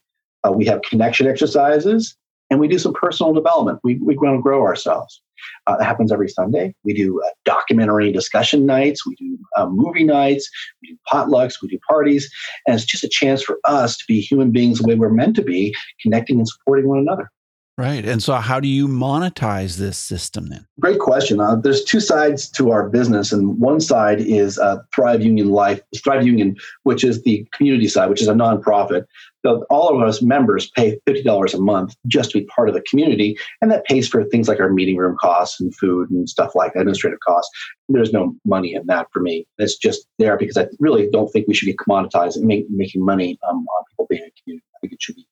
uh, 0.48 0.51
we 0.51 0.65
have 0.65 0.81
connection 0.84 1.27
exercises, 1.27 2.15
and 2.50 2.60
we 2.60 2.68
do 2.68 2.79
some 2.79 2.94
personal 2.94 3.34
development. 3.34 3.79
We, 3.84 4.00
we 4.00 4.18
want 4.18 4.38
to 4.38 4.41
grow 4.41 4.62
ourselves. 4.63 5.22
Uh, 5.68 5.77
that 5.77 5.86
happens 5.86 6.12
every 6.12 6.27
Sunday. 6.27 6.74
We 6.84 6.94
do 6.94 7.22
uh, 7.22 7.29
documentary 7.46 8.12
discussion 8.12 8.65
nights. 8.65 9.06
We 9.06 9.15
do 9.15 9.38
uh, 9.58 9.68
movie 9.68 10.03
nights. 10.03 10.50
We 10.82 10.89
do 10.89 10.98
potlucks. 11.12 11.62
We 11.62 11.70
do 11.70 11.79
parties. 11.88 12.29
And 12.68 12.75
it's 12.75 12.86
just 12.86 13.03
a 13.03 13.10
chance 13.10 13.41
for 13.41 13.58
us 13.63 13.98
to 13.98 14.03
be 14.08 14.20
human 14.20 14.51
beings 14.51 14.79
the 14.79 14.88
way 14.88 14.96
we're 14.96 15.10
meant 15.10 15.36
to 15.38 15.44
be, 15.44 15.74
connecting 16.01 16.39
and 16.39 16.48
supporting 16.48 16.88
one 16.88 17.00
another. 17.00 17.32
Right. 17.79 18.03
And 18.03 18.21
so, 18.21 18.33
how 18.33 18.59
do 18.59 18.67
you 18.67 18.89
monetize 18.89 19.77
this 19.77 19.98
system 19.98 20.48
then? 20.48 20.67
Great 20.81 21.00
question. 21.00 21.39
Uh, 21.39 21.55
there's 21.55 21.81
two 21.81 22.01
sides 22.01 22.50
to 22.50 22.71
our 22.71 22.89
business, 22.89 23.31
and 23.31 23.57
one 23.57 23.79
side 23.79 24.19
is 24.19 24.59
uh, 24.59 24.79
Thrive 24.93 25.21
Union 25.21 25.51
Life, 25.51 25.79
Thrive 26.03 26.27
Union, 26.27 26.57
which 26.83 27.05
is 27.05 27.24
the 27.24 27.48
community 27.53 27.88
side, 27.88 28.09
which 28.09 28.21
is 28.21 28.27
a 28.27 28.33
nonprofit. 28.33 29.05
So 29.45 29.65
all 29.69 29.95
of 29.95 30.05
us 30.05 30.21
members 30.21 30.69
pay 30.71 31.00
fifty 31.05 31.24
dollars 31.24 31.53
a 31.53 31.62
month 31.62 31.95
just 32.05 32.31
to 32.31 32.39
be 32.39 32.45
part 32.48 32.67
of 32.67 32.75
the 32.75 32.81
community, 32.81 33.38
and 33.62 33.71
that 33.71 33.86
pays 33.86 34.09
for 34.09 34.25
things 34.25 34.50
like 34.50 34.59
our 34.59 34.74
meeting 34.74 34.98
room 34.98 35.15
costs 35.17 35.62
and 35.62 35.74
food 35.74 36.09
and 36.12 36.27
stuff 36.27 36.55
like 36.55 36.75
administrative 36.75 37.21
costs. 37.21 37.50
There's 37.88 38.12
no 38.12 38.36
money 38.45 38.74
in 38.74 38.88
that 38.88 39.07
for 39.13 39.21
me. 39.21 39.48
It's 39.57 39.77
just 39.77 40.05
there 40.17 40.38
because 40.38 40.57
I 40.57 40.67
really 40.81 41.09
don't 41.09 41.29
think 41.29 41.48
we 41.48 41.53
should 41.53 41.67
be 41.67 41.77
commoditizing, 41.77 42.41
make, 42.41 42.65
making 42.69 43.05
money 43.05 43.39
um, 43.50 43.59
on 43.59 43.83
people 43.89 44.05
being 44.09 44.24
a 44.24 44.31
community. 44.43 44.65
I 44.75 44.79
think 44.81 44.91
it 44.91 45.01
should 45.01 45.15
be 45.15 45.25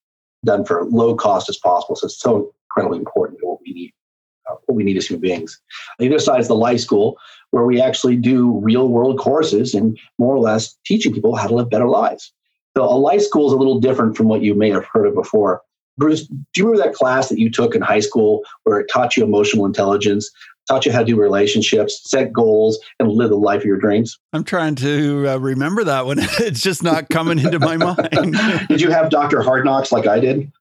done 0.47 0.65
for 0.65 0.85
low 0.85 1.15
cost 1.15 1.49
as 1.49 1.57
possible. 1.57 1.95
So 1.95 2.07
it's 2.07 2.19
so 2.19 2.51
incredibly 2.69 2.99
important 2.99 3.39
to 3.39 3.45
what 3.45 3.59
we 3.61 3.73
need, 3.73 3.93
uh, 4.49 4.55
what 4.65 4.75
we 4.75 4.83
need 4.83 4.97
as 4.97 5.07
human 5.07 5.21
beings. 5.21 5.61
The 5.99 6.07
other 6.07 6.19
side 6.19 6.39
is 6.39 6.47
the 6.47 6.55
life 6.55 6.79
school, 6.79 7.17
where 7.51 7.65
we 7.65 7.79
actually 7.79 8.15
do 8.15 8.57
real 8.59 8.87
world 8.87 9.19
courses 9.19 9.73
and 9.73 9.97
more 10.17 10.35
or 10.35 10.39
less 10.39 10.75
teaching 10.85 11.13
people 11.13 11.35
how 11.35 11.47
to 11.47 11.55
live 11.55 11.69
better 11.69 11.87
lives. 11.87 12.33
So 12.75 12.83
a 12.83 12.97
life 12.97 13.21
school 13.21 13.47
is 13.47 13.53
a 13.53 13.57
little 13.57 13.79
different 13.79 14.15
from 14.17 14.27
what 14.27 14.41
you 14.41 14.53
may 14.53 14.69
have 14.71 14.85
heard 14.85 15.07
of 15.07 15.15
before. 15.15 15.61
Bruce, 15.97 16.27
do 16.27 16.37
you 16.55 16.65
remember 16.65 16.83
that 16.85 16.95
class 16.95 17.29
that 17.29 17.39
you 17.39 17.49
took 17.49 17.73
in 17.73 17.81
high 17.81 18.01
school 18.01 18.43
where 18.63 18.79
it 18.79 18.89
taught 18.91 19.17
you 19.17 19.23
emotional 19.23 19.65
intelligence, 19.65 20.29
taught 20.67 20.85
you 20.85 20.91
how 20.91 20.99
to 20.99 21.05
do 21.05 21.15
relationships, 21.19 22.01
set 22.03 22.31
goals, 22.33 22.79
and 22.99 23.09
live 23.09 23.29
the 23.29 23.37
life 23.37 23.61
of 23.61 23.65
your 23.65 23.77
dreams? 23.77 24.17
I'm 24.33 24.43
trying 24.43 24.75
to 24.75 25.27
uh, 25.27 25.37
remember 25.37 25.83
that 25.83 26.05
one. 26.05 26.17
it's 26.21 26.61
just 26.61 26.83
not 26.83 27.09
coming 27.09 27.39
into 27.39 27.59
my 27.59 27.77
mind. 27.77 28.35
did 28.67 28.81
you 28.81 28.89
have 28.91 29.09
Dr. 29.09 29.41
Hard 29.41 29.65
Knocks 29.65 29.91
like 29.91 30.07
I 30.07 30.19
did? 30.19 30.51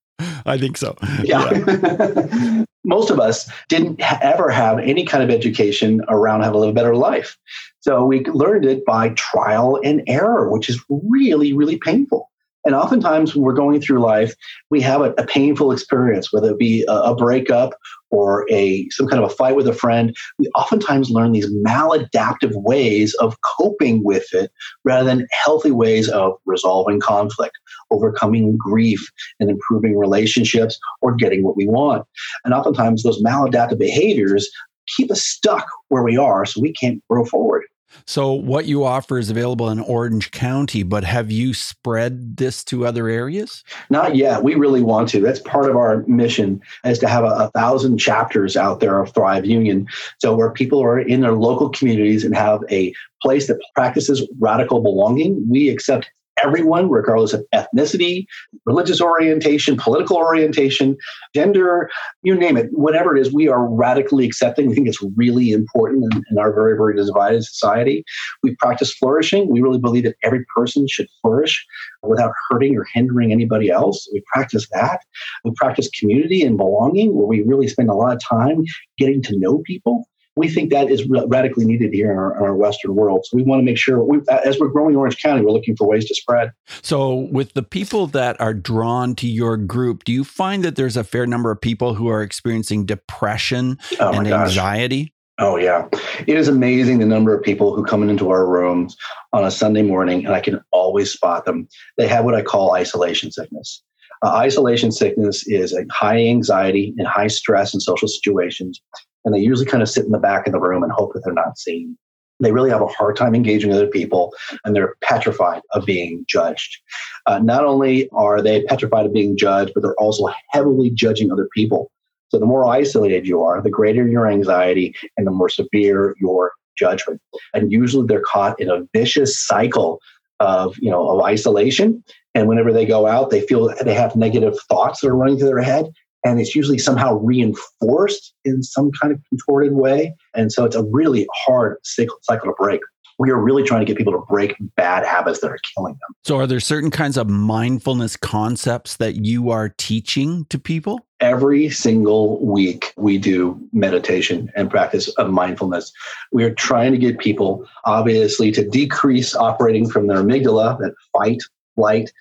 I 0.47 0.57
think 0.57 0.77
so. 0.77 0.97
Yeah. 1.23 1.51
yeah. 1.53 2.65
Most 2.85 3.11
of 3.11 3.19
us 3.19 3.51
didn't 3.69 4.01
ever 4.23 4.49
have 4.49 4.79
any 4.79 5.05
kind 5.05 5.25
of 5.25 5.29
education 5.29 6.03
around 6.09 6.43
how 6.43 6.53
to 6.53 6.59
live 6.59 6.71
a 6.71 6.73
better 6.73 6.95
life. 6.95 7.37
So 7.81 8.05
we 8.05 8.25
learned 8.27 8.65
it 8.65 8.85
by 8.85 9.11
trial 9.11 9.81
and 9.85 10.03
error, 10.07 10.51
which 10.51 10.69
is 10.69 10.81
really, 10.89 11.53
really 11.53 11.79
painful. 11.79 12.31
And 12.67 12.75
oftentimes, 12.75 13.35
when 13.35 13.45
we're 13.45 13.53
going 13.53 13.81
through 13.81 14.01
life, 14.01 14.35
we 14.71 14.81
have 14.81 15.01
a, 15.01 15.13
a 15.13 15.25
painful 15.25 15.71
experience, 15.71 16.33
whether 16.33 16.51
it 16.51 16.59
be 16.59 16.85
a, 16.89 16.95
a, 16.95 17.15
breakup 17.15 17.75
or 18.11 18.45
a 18.51 18.89
some 18.91 19.07
kind 19.07 19.23
of 19.23 19.31
a 19.31 19.35
fight 19.35 19.55
with 19.55 19.69
a 19.69 19.73
friend. 19.73 20.17
We 20.41 20.49
oftentimes 20.49 21.09
learn 21.09 21.31
these 21.31 21.49
maladaptive 21.49 22.53
ways 22.55 23.15
of 23.15 23.37
coping 23.57 24.03
with 24.03 24.27
it, 24.35 24.51
rather 24.83 25.05
than 25.05 25.29
healthy 25.45 25.71
ways 25.71 26.09
of 26.09 26.33
resolving 26.45 26.99
conflict, 26.99 27.57
overcoming 27.93 28.57
grief, 28.57 29.13
and 29.39 29.49
improving 29.49 29.97
relationships, 29.97 30.77
or 31.03 31.15
getting 31.15 31.45
what 31.45 31.57
we 31.57 31.69
want. 31.69 32.05
And 32.45 32.53
oftentimes, 32.53 33.05
those 33.05 33.23
maladaptive 33.23 33.79
behaviors 33.79 34.51
keep 34.97 35.13
us 35.13 35.23
stuck 35.23 35.69
where 35.89 36.03
we 36.03 36.19
are, 36.19 36.45
so 36.45 36.61
we 36.61 36.73
can't 36.73 37.01
grow 37.09 37.25
forward. 37.25 37.63
So, 38.07 38.33
what 38.33 38.67
you 38.67 38.85
offer 38.85 39.19
is 39.19 39.31
available 39.31 39.69
in 39.69 39.81
Orange 39.81 40.31
County, 40.31 40.83
but 40.83 41.05
have 41.05 41.31
you 41.31 41.55
spread 41.55 42.37
this 42.37 42.63
to 42.65 42.87
other 42.87 43.09
areas? 43.09 43.65
Not 43.91 44.17
yet. 44.17 44.43
We 44.43 44.55
really 44.55 44.83
want 44.83 45.09
to. 45.11 45.21
That's 45.21 45.41
part 45.41 45.71
of 45.71 45.77
our 45.77 46.05
mission 46.07 46.61
is 46.85 46.99
to 47.01 47.09
have 47.09 47.25
a, 47.25 47.29
a 47.29 47.51
thousand 47.51 47.99
chapters 47.99 48.57
out 48.57 48.81
there 48.81 49.01
of 49.01 49.13
Thrive 49.15 49.47
Union. 49.47 49.87
So, 50.19 50.35
where 50.35 50.51
people 50.51 50.83
are 50.83 51.01
in 51.01 51.21
their 51.21 51.33
local 51.33 51.71
communities 51.71 52.25
and 52.25 52.37
have 52.37 52.61
a 52.71 52.93
place 53.23 53.47
that 53.49 53.61
practices 53.75 54.27
radical 54.39 54.81
belonging, 54.81 55.49
we 55.49 55.69
accept 55.69 56.11
everyone, 56.45 56.91
regardless 56.91 57.33
of 57.33 57.45
ethnicity, 57.55 58.27
religious 58.65 59.01
orientation, 59.01 59.77
political 59.77 60.17
orientation, 60.17 60.97
gender, 61.35 61.89
you 62.23 62.35
name 62.35 62.57
it, 62.57 62.69
whatever 62.73 63.17
it 63.17 63.21
is, 63.21 63.33
we 63.33 63.49
are 63.49 63.67
radically 63.67 64.27
accepting. 64.27 64.69
We 64.69 64.75
think 64.75 64.89
it's 64.89 65.03
really 65.17 65.51
important 65.53 66.05
in, 66.13 66.23
in 66.31 66.39
our 66.39 66.53
very, 66.53 66.77
very 66.77 66.97
divided 66.97 67.45
society. 67.45 68.05
We 68.43 68.55
practice 68.57 68.95
flourishing. 68.95 69.51
We 69.51 69.61
really 69.61 69.81
believe 69.81 70.05
that 70.05 70.17
every 70.23 70.45
person 70.55 70.87
should 70.89 71.09
flourish 71.23 71.65
without 72.03 72.33
hurting 72.51 72.77
or 72.77 72.87
hindering 72.93 73.33
anybody 73.33 73.71
else. 73.71 74.09
We 74.13 74.23
practice 74.33 74.69
that. 74.73 75.01
We 75.45 75.53
practice 75.57 75.89
community 75.99 76.43
and 76.43 76.57
belonging, 76.57 77.15
where 77.15 77.27
we 77.27 77.43
really 77.43 77.69
spend 77.69 77.91
a 77.91 77.95
lot 77.95 78.13
of 78.13 78.21
time 78.21 78.65
getting 78.99 79.23
to 79.23 79.39
know 79.39 79.59
people 79.65 80.09
we 80.37 80.49
think 80.49 80.71
that 80.71 80.91
is 80.91 81.09
radically 81.09 81.65
needed 81.65 81.93
here 81.95 82.13
in 82.13 82.19
our, 82.19 82.37
in 82.37 82.43
our, 82.43 82.55
Western 82.55 82.95
world. 82.95 83.25
So 83.25 83.37
we 83.37 83.43
want 83.43 83.61
to 83.61 83.65
make 83.65 83.79
sure, 83.79 84.03
we, 84.05 84.19
as 84.45 84.59
we're 84.59 84.69
growing 84.69 84.95
Orange 84.95 85.21
County, 85.21 85.43
we're 85.43 85.53
looking 85.53 85.77
for 85.77 85.89
ways 85.89 86.05
to 86.07 86.15
spread. 86.15 86.53
So, 86.83 87.15
with 87.15 87.55
the 87.55 87.63
people 87.63 88.07
that 88.09 88.39
are 88.41 88.53
drawn 88.53 89.15
to 89.17 89.27
your 89.27 89.57
group, 89.57 90.05
do 90.05 90.13
you 90.13 90.25
find 90.25 90.63
that 90.65 90.77
there's 90.77 90.97
a 90.97 91.05
fair 91.05 91.27
number 91.27 91.51
of 91.51 91.61
people 91.61 91.95
who 91.95 92.09
are 92.09 92.23
experiencing 92.23 92.85
depression 92.85 93.79
oh 93.99 94.13
and 94.13 94.29
anxiety? 94.29 95.15
Oh, 95.39 95.57
yeah. 95.57 95.89
It 96.27 96.37
is 96.37 96.49
amazing 96.49 96.99
the 96.99 97.07
number 97.07 97.35
of 97.35 97.43
people 97.43 97.75
who 97.75 97.85
come 97.85 98.09
into 98.09 98.31
our 98.31 98.47
rooms 98.47 98.97
on 99.33 99.45
a 99.45 99.51
Sunday 99.51 99.83
morning, 99.83 100.25
and 100.25 100.35
I 100.35 100.41
can 100.41 100.61
always 100.71 101.13
spot 101.13 101.45
them. 101.45 101.69
They 101.99 102.09
have 102.09 102.25
what 102.25 102.35
I 102.35 102.43
call 102.43 102.75
isolation 102.75 103.31
sickness. 103.31 103.83
Uh, 104.23 104.31
isolation 104.31 104.93
sickness 104.93 105.47
is 105.47 105.75
a 105.75 105.85
high 105.91 106.19
anxiety 106.19 106.95
and 106.97 107.07
high 107.07 107.27
stress 107.27 107.75
in 107.75 107.81
social 107.81 108.09
situations 108.09 108.81
and 109.27 109.35
they 109.35 109.41
usually 109.41 109.67
kind 109.67 109.83
of 109.83 109.91
sit 109.91 110.07
in 110.07 110.13
the 110.13 110.19
back 110.19 110.47
of 110.47 110.53
the 110.53 110.61
room 110.61 110.83
and 110.83 110.93
hope 110.93 111.13
that 111.13 111.23
they're 111.25 111.35
not 111.35 111.59
seen. 111.59 111.99
They 112.41 112.53
really 112.53 112.71
have 112.71 112.83
a 112.83 112.87
hard 112.87 113.17
time 113.17 113.35
engaging 113.35 113.73
other 113.73 113.87
people, 113.87 114.33
and 114.65 114.75
they're 114.75 114.95
petrified 115.03 115.63
of 115.73 115.85
being 115.85 116.25
judged. 116.29 116.79
Uh, 117.27 117.39
not 117.41 117.65
only 117.65 118.09
are 118.11 118.41
they 118.41 118.63
petrified 118.63 119.07
of 119.07 119.13
being 119.13 119.37
judged, 119.37 119.73
but 119.75 119.83
they're 119.83 119.95
also 119.99 120.27
heavily 120.51 120.91
judging 120.91 121.33
other 121.33 121.49
people. 121.55 121.91
So 122.29 122.39
the 122.39 122.47
more 122.47 122.67
isolated 122.67 123.27
you 123.27 123.43
are, 123.43 123.61
the 123.63 123.71
greater 123.71 124.07
your 124.07 124.29
anxiety 124.31 124.95
and 125.17 125.27
the 125.27 125.31
more 125.31 125.49
severe 125.49 126.15
your 126.21 126.53
judgment. 126.77 127.21
And 127.55 127.73
usually 127.73 128.07
they're 128.07 128.23
caught 128.23 128.61
in 128.61 128.69
a 128.69 128.87
vicious 128.93 129.39
cycle 129.39 130.01
of, 130.39 130.77
you 130.79 130.91
know, 130.91 131.09
of 131.09 131.25
isolation. 131.25 132.05
And 132.35 132.49
whenever 132.49 132.73
they 132.73 132.85
go 132.85 133.07
out, 133.07 133.31
they 133.31 133.41
feel 133.41 133.73
they 133.83 133.95
have 133.95 134.15
negative 134.15 134.55
thoughts 134.69 135.01
that 135.01 135.09
are 135.09 135.17
running 135.17 135.39
through 135.39 135.49
their 135.49 135.63
head 135.63 135.87
and 136.25 136.41
it's 136.41 136.55
usually 136.55 136.79
somehow 136.79 137.15
reinforced 137.15 138.35
in 138.45 138.63
some 138.63 138.91
kind 139.01 139.13
of 139.13 139.21
contorted 139.29 139.75
way. 139.75 140.15
And 140.35 140.53
so 140.53 140.65
it's 140.65 140.77
a 140.77 140.85
really 140.85 141.27
hard 141.33 141.79
cycle, 141.85 142.17
cycle 142.23 142.49
to 142.49 142.55
break. 142.59 142.81
We 143.19 143.31
are 143.31 143.41
really 143.41 143.63
trying 143.63 143.81
to 143.81 143.87
get 143.87 143.97
people 143.97 144.13
to 144.13 144.23
break 144.29 144.57
bad 144.77 145.07
habits 145.07 145.41
that 145.41 145.51
are 145.51 145.59
killing 145.75 145.95
them. 145.95 146.15
So, 146.25 146.37
are 146.37 146.47
there 146.47 146.61
certain 146.61 146.91
kinds 146.91 147.17
of 147.17 147.31
mindfulness 147.31 148.15
concepts 148.15 148.99
that 148.99 149.25
you 149.25 149.49
are 149.49 149.71
teaching 149.71 150.45
to 150.51 150.59
people? 150.59 151.01
Every 151.21 151.71
single 151.71 152.45
week, 152.45 152.93
we 152.99 153.17
do 153.17 153.59
meditation 153.73 154.53
and 154.55 154.71
practice 154.71 155.09
of 155.17 155.31
mindfulness. 155.31 155.93
We 156.31 156.45
are 156.45 156.53
trying 156.53 156.93
to 156.93 156.99
get 156.99 157.19
people, 157.19 157.67
obviously, 157.87 158.53
to 158.53 158.69
decrease 158.69 159.35
operating 159.35 159.89
from 159.89 160.09
their 160.09 160.19
amygdala, 160.19 160.79
that 160.81 160.95
fight, 161.15 161.41
flight, 161.75 162.13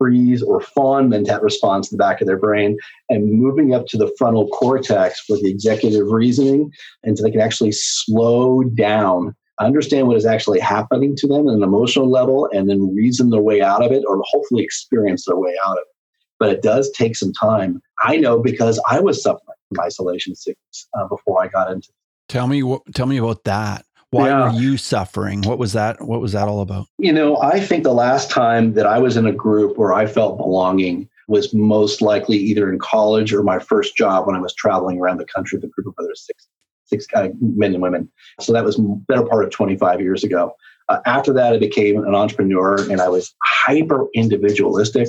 freeze 0.00 0.42
or 0.42 0.60
fawn 0.60 1.10
mentat 1.10 1.42
response 1.42 1.92
in 1.92 1.96
the 1.96 2.02
back 2.02 2.20
of 2.20 2.26
their 2.26 2.38
brain 2.38 2.78
and 3.10 3.30
moving 3.30 3.74
up 3.74 3.86
to 3.86 3.98
the 3.98 4.10
frontal 4.16 4.48
cortex 4.48 5.20
for 5.20 5.36
the 5.36 5.50
executive 5.50 6.08
reasoning 6.08 6.72
and 7.04 7.18
so 7.18 7.24
they 7.24 7.30
can 7.30 7.40
actually 7.40 7.72
slow 7.72 8.62
down 8.62 9.34
understand 9.60 10.08
what 10.08 10.16
is 10.16 10.24
actually 10.24 10.58
happening 10.58 11.14
to 11.14 11.26
them 11.26 11.46
at 11.46 11.54
an 11.54 11.62
emotional 11.62 12.10
level 12.10 12.48
and 12.52 12.70
then 12.70 12.94
reason 12.94 13.28
their 13.28 13.42
way 13.42 13.60
out 13.60 13.84
of 13.84 13.92
it 13.92 14.02
or 14.08 14.22
hopefully 14.24 14.64
experience 14.64 15.26
their 15.26 15.36
way 15.36 15.54
out 15.66 15.72
of 15.72 15.82
it 15.82 15.96
but 16.38 16.48
it 16.48 16.62
does 16.62 16.90
take 16.92 17.14
some 17.14 17.32
time 17.34 17.80
i 18.02 18.16
know 18.16 18.38
because 18.40 18.80
i 18.88 18.98
was 18.98 19.22
suffering 19.22 19.56
from 19.68 19.84
isolation 19.84 20.34
sickness 20.34 20.88
uh, 20.98 21.06
before 21.08 21.42
i 21.42 21.46
got 21.46 21.70
into 21.70 21.88
it. 21.88 22.32
tell 22.32 22.46
me 22.46 22.62
tell 22.94 23.06
me 23.06 23.18
about 23.18 23.44
that 23.44 23.84
Why 24.10 24.28
yeah. 24.28 24.52
were 24.52 24.58
you 24.58 24.76
suffering? 24.76 25.42
What 25.42 25.58
was 25.58 25.72
that? 25.74 26.02
What 26.02 26.20
was 26.20 26.32
that 26.32 26.48
all 26.48 26.60
about? 26.60 26.86
You 26.98 27.12
know, 27.12 27.40
I 27.40 27.60
think 27.60 27.84
the 27.84 27.94
last 27.94 28.30
time 28.30 28.74
that 28.74 28.86
I 28.86 28.98
was 28.98 29.16
in 29.16 29.26
a 29.26 29.32
group 29.32 29.78
where 29.78 29.92
I 29.92 30.06
felt 30.06 30.36
belonging 30.36 31.08
was 31.28 31.54
most 31.54 32.02
likely 32.02 32.36
either 32.36 32.72
in 32.72 32.80
college 32.80 33.32
or 33.32 33.44
my 33.44 33.60
first 33.60 33.96
job 33.96 34.26
when 34.26 34.34
I 34.34 34.40
was 34.40 34.52
traveling 34.54 34.98
around 34.98 35.18
the 35.18 35.26
country 35.26 35.56
with 35.56 35.64
a 35.64 35.68
group 35.68 35.86
of 35.86 35.94
other 35.98 36.14
six 36.14 36.48
six 36.86 37.06
uh, 37.14 37.28
men 37.40 37.72
and 37.72 37.82
women. 37.82 38.10
So 38.40 38.52
that 38.52 38.64
was 38.64 38.76
better 38.76 39.24
part 39.24 39.44
of 39.44 39.50
25 39.50 40.00
years 40.00 40.24
ago. 40.24 40.54
Uh, 40.88 40.98
after 41.06 41.32
that, 41.32 41.52
I 41.52 41.58
became 41.58 42.04
an 42.04 42.16
entrepreneur 42.16 42.76
and 42.90 43.00
I 43.00 43.08
was 43.08 43.32
hyper 43.44 44.08
individualistic. 44.12 45.08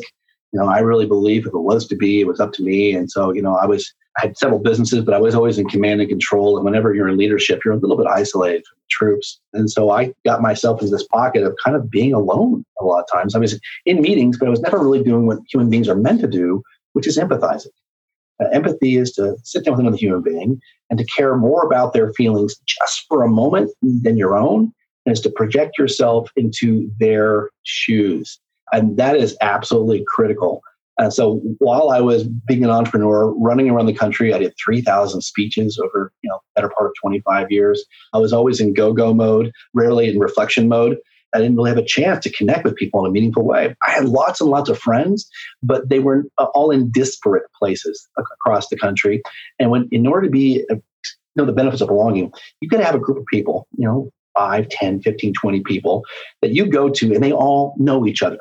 You 0.54 0.60
know, 0.60 0.68
I 0.68 0.80
really 0.80 1.08
believe 1.08 1.48
if 1.48 1.54
it 1.54 1.60
was 1.60 1.88
to 1.88 1.96
be, 1.96 2.22
it 2.22 2.28
was 2.28 2.40
up 2.40 2.54
to 2.54 2.64
me. 2.64 2.94
And 2.94 3.10
so, 3.10 3.32
you 3.32 3.42
know, 3.42 3.56
I 3.56 3.66
was, 3.66 3.92
I 4.18 4.28
had 4.28 4.38
several 4.38 4.60
businesses, 4.60 5.04
but 5.06 5.14
I 5.14 5.20
was 5.20 5.36
always 5.36 5.58
in 5.58 5.70
command 5.70 6.02
and 6.02 6.10
control. 6.10 6.58
And 6.58 6.66
whenever 6.66 6.94
you're 6.94 7.08
in 7.08 7.18
leadership, 7.18 7.62
you're 7.64 7.74
a 7.74 7.78
little 7.78 7.98
bit 7.98 8.08
isolated 8.08 8.66
from 8.66 8.78
troops. 8.90 9.40
And 9.54 9.70
so 9.72 9.90
I 9.90 10.14
got 10.26 10.42
myself 10.42 10.82
in 10.82 10.92
this 10.92 11.08
pocket 11.08 11.44
of 11.44 11.56
kind 11.64 11.78
of 11.78 11.90
being 11.90 12.14
alone 12.14 12.66
a 12.82 12.84
lot 12.84 13.00
of 13.00 13.06
times. 13.12 13.36
I 13.36 13.40
was 13.40 13.60
in 13.86 14.02
meetings, 14.02 14.38
but 14.38 14.48
I 14.48 14.52
was 14.52 14.62
never 14.62 14.80
really 14.80 15.04
doing 15.04 15.28
what 15.28 15.40
human 15.50 15.70
beings 15.70 15.88
are 15.88 15.96
meant 15.96 16.20
to 16.22 16.28
do, 16.28 16.62
which 16.94 17.08
is 17.08 17.18
empathizing. 17.18 17.68
Uh, 18.42 18.48
empathy 18.52 18.98
is 18.98 19.12
to 19.14 19.38
sit 19.44 19.64
down 19.64 19.74
with 19.74 19.82
another 19.82 19.98
human 19.98 20.22
being 20.22 20.60
and 20.90 21.00
to 21.00 21.06
care 21.06 21.36
more 21.38 21.64
about 21.66 21.94
their 21.94 22.12
feelings 22.14 22.56
just 22.66 23.06
for 23.08 23.24
a 23.24 23.30
moment 23.30 23.72
than 23.82 24.18
your 24.18 24.36
own, 24.36 24.74
and 25.06 25.14
is 25.14 25.22
to 25.22 25.30
project 25.30 25.78
yourself 25.78 26.30
into 26.36 26.92
their 27.00 27.50
shoes. 27.64 28.40
And 28.74 28.98
that 28.98 29.16
is 29.16 29.38
absolutely 29.42 30.04
critical. 30.08 30.62
And 30.98 31.14
so 31.14 31.42
while 31.60 31.90
I 31.90 32.00
was 32.00 32.24
being 32.24 32.64
an 32.64 32.70
entrepreneur, 32.70 33.34
running 33.34 33.70
around 33.70 33.88
the 33.88 33.94
country, 33.94 34.34
I 34.34 34.40
did 34.40 34.54
3,000 34.64 35.22
speeches 35.22 35.80
over, 35.84 36.12
you 36.22 36.30
know, 36.30 36.40
better 36.56 36.70
part 36.70 36.90
of 36.90 36.94
25 37.02 37.48
years. 37.50 37.84
I 38.14 38.18
was 38.18 38.34
always 38.34 38.60
in 38.60 38.74
go-go 38.74 39.14
mode, 39.14 39.52
rarely 39.74 40.10
in 40.10 40.20
reflection 40.20 40.68
mode. 40.68 40.98
I 41.34 41.40
didn't 41.40 41.56
really 41.56 41.70
have 41.70 41.78
a 41.78 41.86
chance 41.86 42.24
to 42.24 42.32
connect 42.32 42.66
with 42.66 42.76
people 42.76 43.00
in 43.00 43.10
a 43.10 43.12
meaningful 43.12 43.46
way. 43.46 43.76
I 43.88 43.92
had 43.92 44.06
lots 44.06 44.42
and 44.42 44.50
lots 44.50 44.70
of 44.70 44.78
friends, 44.78 45.30
but 45.64 45.90
they 45.90 46.00
were 46.00 46.26
uh, 46.38 46.48
all 46.54 46.72
in 46.72 46.92
disparate 46.92 47.46
places 47.58 48.08
across 48.18 48.68
the 48.68 48.78
country. 48.78 49.22
And 49.58 49.72
when, 49.72 49.88
in 49.92 50.06
order 50.08 50.26
to 50.26 50.32
be, 50.32 50.66
uh, 50.70 50.76
you 50.76 50.82
know, 51.38 51.46
the 51.46 51.54
benefits 51.54 51.82
of 51.82 51.88
belonging, 51.88 52.34
you've 52.60 52.70
got 52.70 52.78
to 52.80 52.86
have 52.86 52.96
a 52.96 53.00
group 53.00 53.18
of 53.18 53.26
people, 53.28 53.66
you 53.78 53.88
know, 53.88 54.12
5, 54.38 54.68
10, 54.70 55.02
15, 55.02 55.34
20 55.34 55.62
people 55.62 56.04
that 56.42 56.54
you 56.54 56.66
go 56.66 56.90
to 56.90 57.14
and 57.14 57.24
they 57.24 57.32
all 57.32 57.76
know 57.78 58.06
each 58.06 58.24
other. 58.24 58.40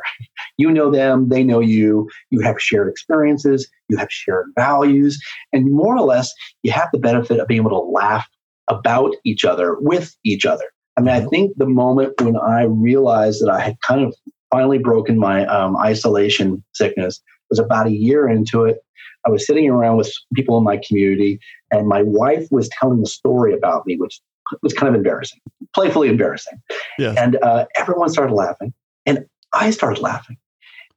You 0.57 0.70
know 0.70 0.90
them, 0.90 1.29
they 1.29 1.42
know 1.42 1.61
you, 1.61 2.09
you 2.31 2.40
have 2.40 2.61
shared 2.61 2.88
experiences, 2.88 3.68
you 3.88 3.96
have 3.96 4.11
shared 4.11 4.46
values, 4.57 5.20
and 5.53 5.72
more 5.72 5.96
or 5.96 6.03
less, 6.03 6.33
you 6.62 6.72
have 6.72 6.88
the 6.92 6.98
benefit 6.98 7.40
of 7.40 7.48
being 7.48 7.61
able 7.61 7.70
to 7.70 7.90
laugh 7.90 8.29
about 8.68 9.14
each 9.24 9.44
other 9.44 9.76
with 9.81 10.14
each 10.24 10.46
other. 10.46 10.64
I 10.96 11.00
mean, 11.00 11.14
I 11.14 11.26
think 11.26 11.53
the 11.57 11.66
moment 11.66 12.20
when 12.20 12.37
I 12.37 12.64
realized 12.64 13.42
that 13.42 13.50
I 13.50 13.61
had 13.61 13.81
kind 13.81 14.05
of 14.05 14.14
finally 14.50 14.79
broken 14.79 15.18
my 15.18 15.46
um, 15.46 15.76
isolation 15.76 16.62
sickness 16.72 17.22
was 17.48 17.59
about 17.59 17.87
a 17.87 17.92
year 17.92 18.29
into 18.29 18.64
it. 18.64 18.79
I 19.26 19.31
was 19.31 19.46
sitting 19.46 19.68
around 19.68 19.98
with 19.98 20.12
people 20.35 20.57
in 20.57 20.64
my 20.64 20.81
community, 20.87 21.40
and 21.70 21.87
my 21.87 22.03
wife 22.03 22.46
was 22.50 22.68
telling 22.68 23.03
a 23.03 23.07
story 23.07 23.53
about 23.55 23.87
me, 23.87 23.96
which 23.96 24.20
was 24.63 24.73
kind 24.73 24.89
of 24.89 24.95
embarrassing, 24.95 25.41
playfully 25.75 26.09
embarrassing. 26.09 26.61
Yes. 26.99 27.17
And 27.19 27.37
uh, 27.43 27.67
everyone 27.77 28.09
started 28.09 28.35
laughing, 28.35 28.73
and 29.07 29.25
I 29.53 29.71
started 29.71 30.01
laughing. 30.01 30.37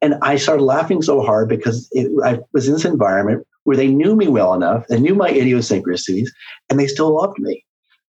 And 0.02 0.16
I 0.22 0.36
started 0.36 0.64
laughing 0.64 1.02
so 1.02 1.22
hard 1.22 1.48
because 1.48 1.88
it, 1.92 2.12
I 2.26 2.40
was 2.54 2.68
in 2.68 2.74
this 2.74 2.86
environment 2.86 3.48
where 3.64 3.78
they 3.78 3.88
knew 3.88 4.16
me 4.16 4.28
well 4.28 4.54
enough, 4.54 4.86
they 4.88 5.00
knew 5.00 5.16
my 5.16 5.30
idiosyncrasies, 5.30 6.34
and 6.70 6.78
they 6.78 6.88
still 6.88 7.16
loved 7.16 7.40
me. 7.40 7.64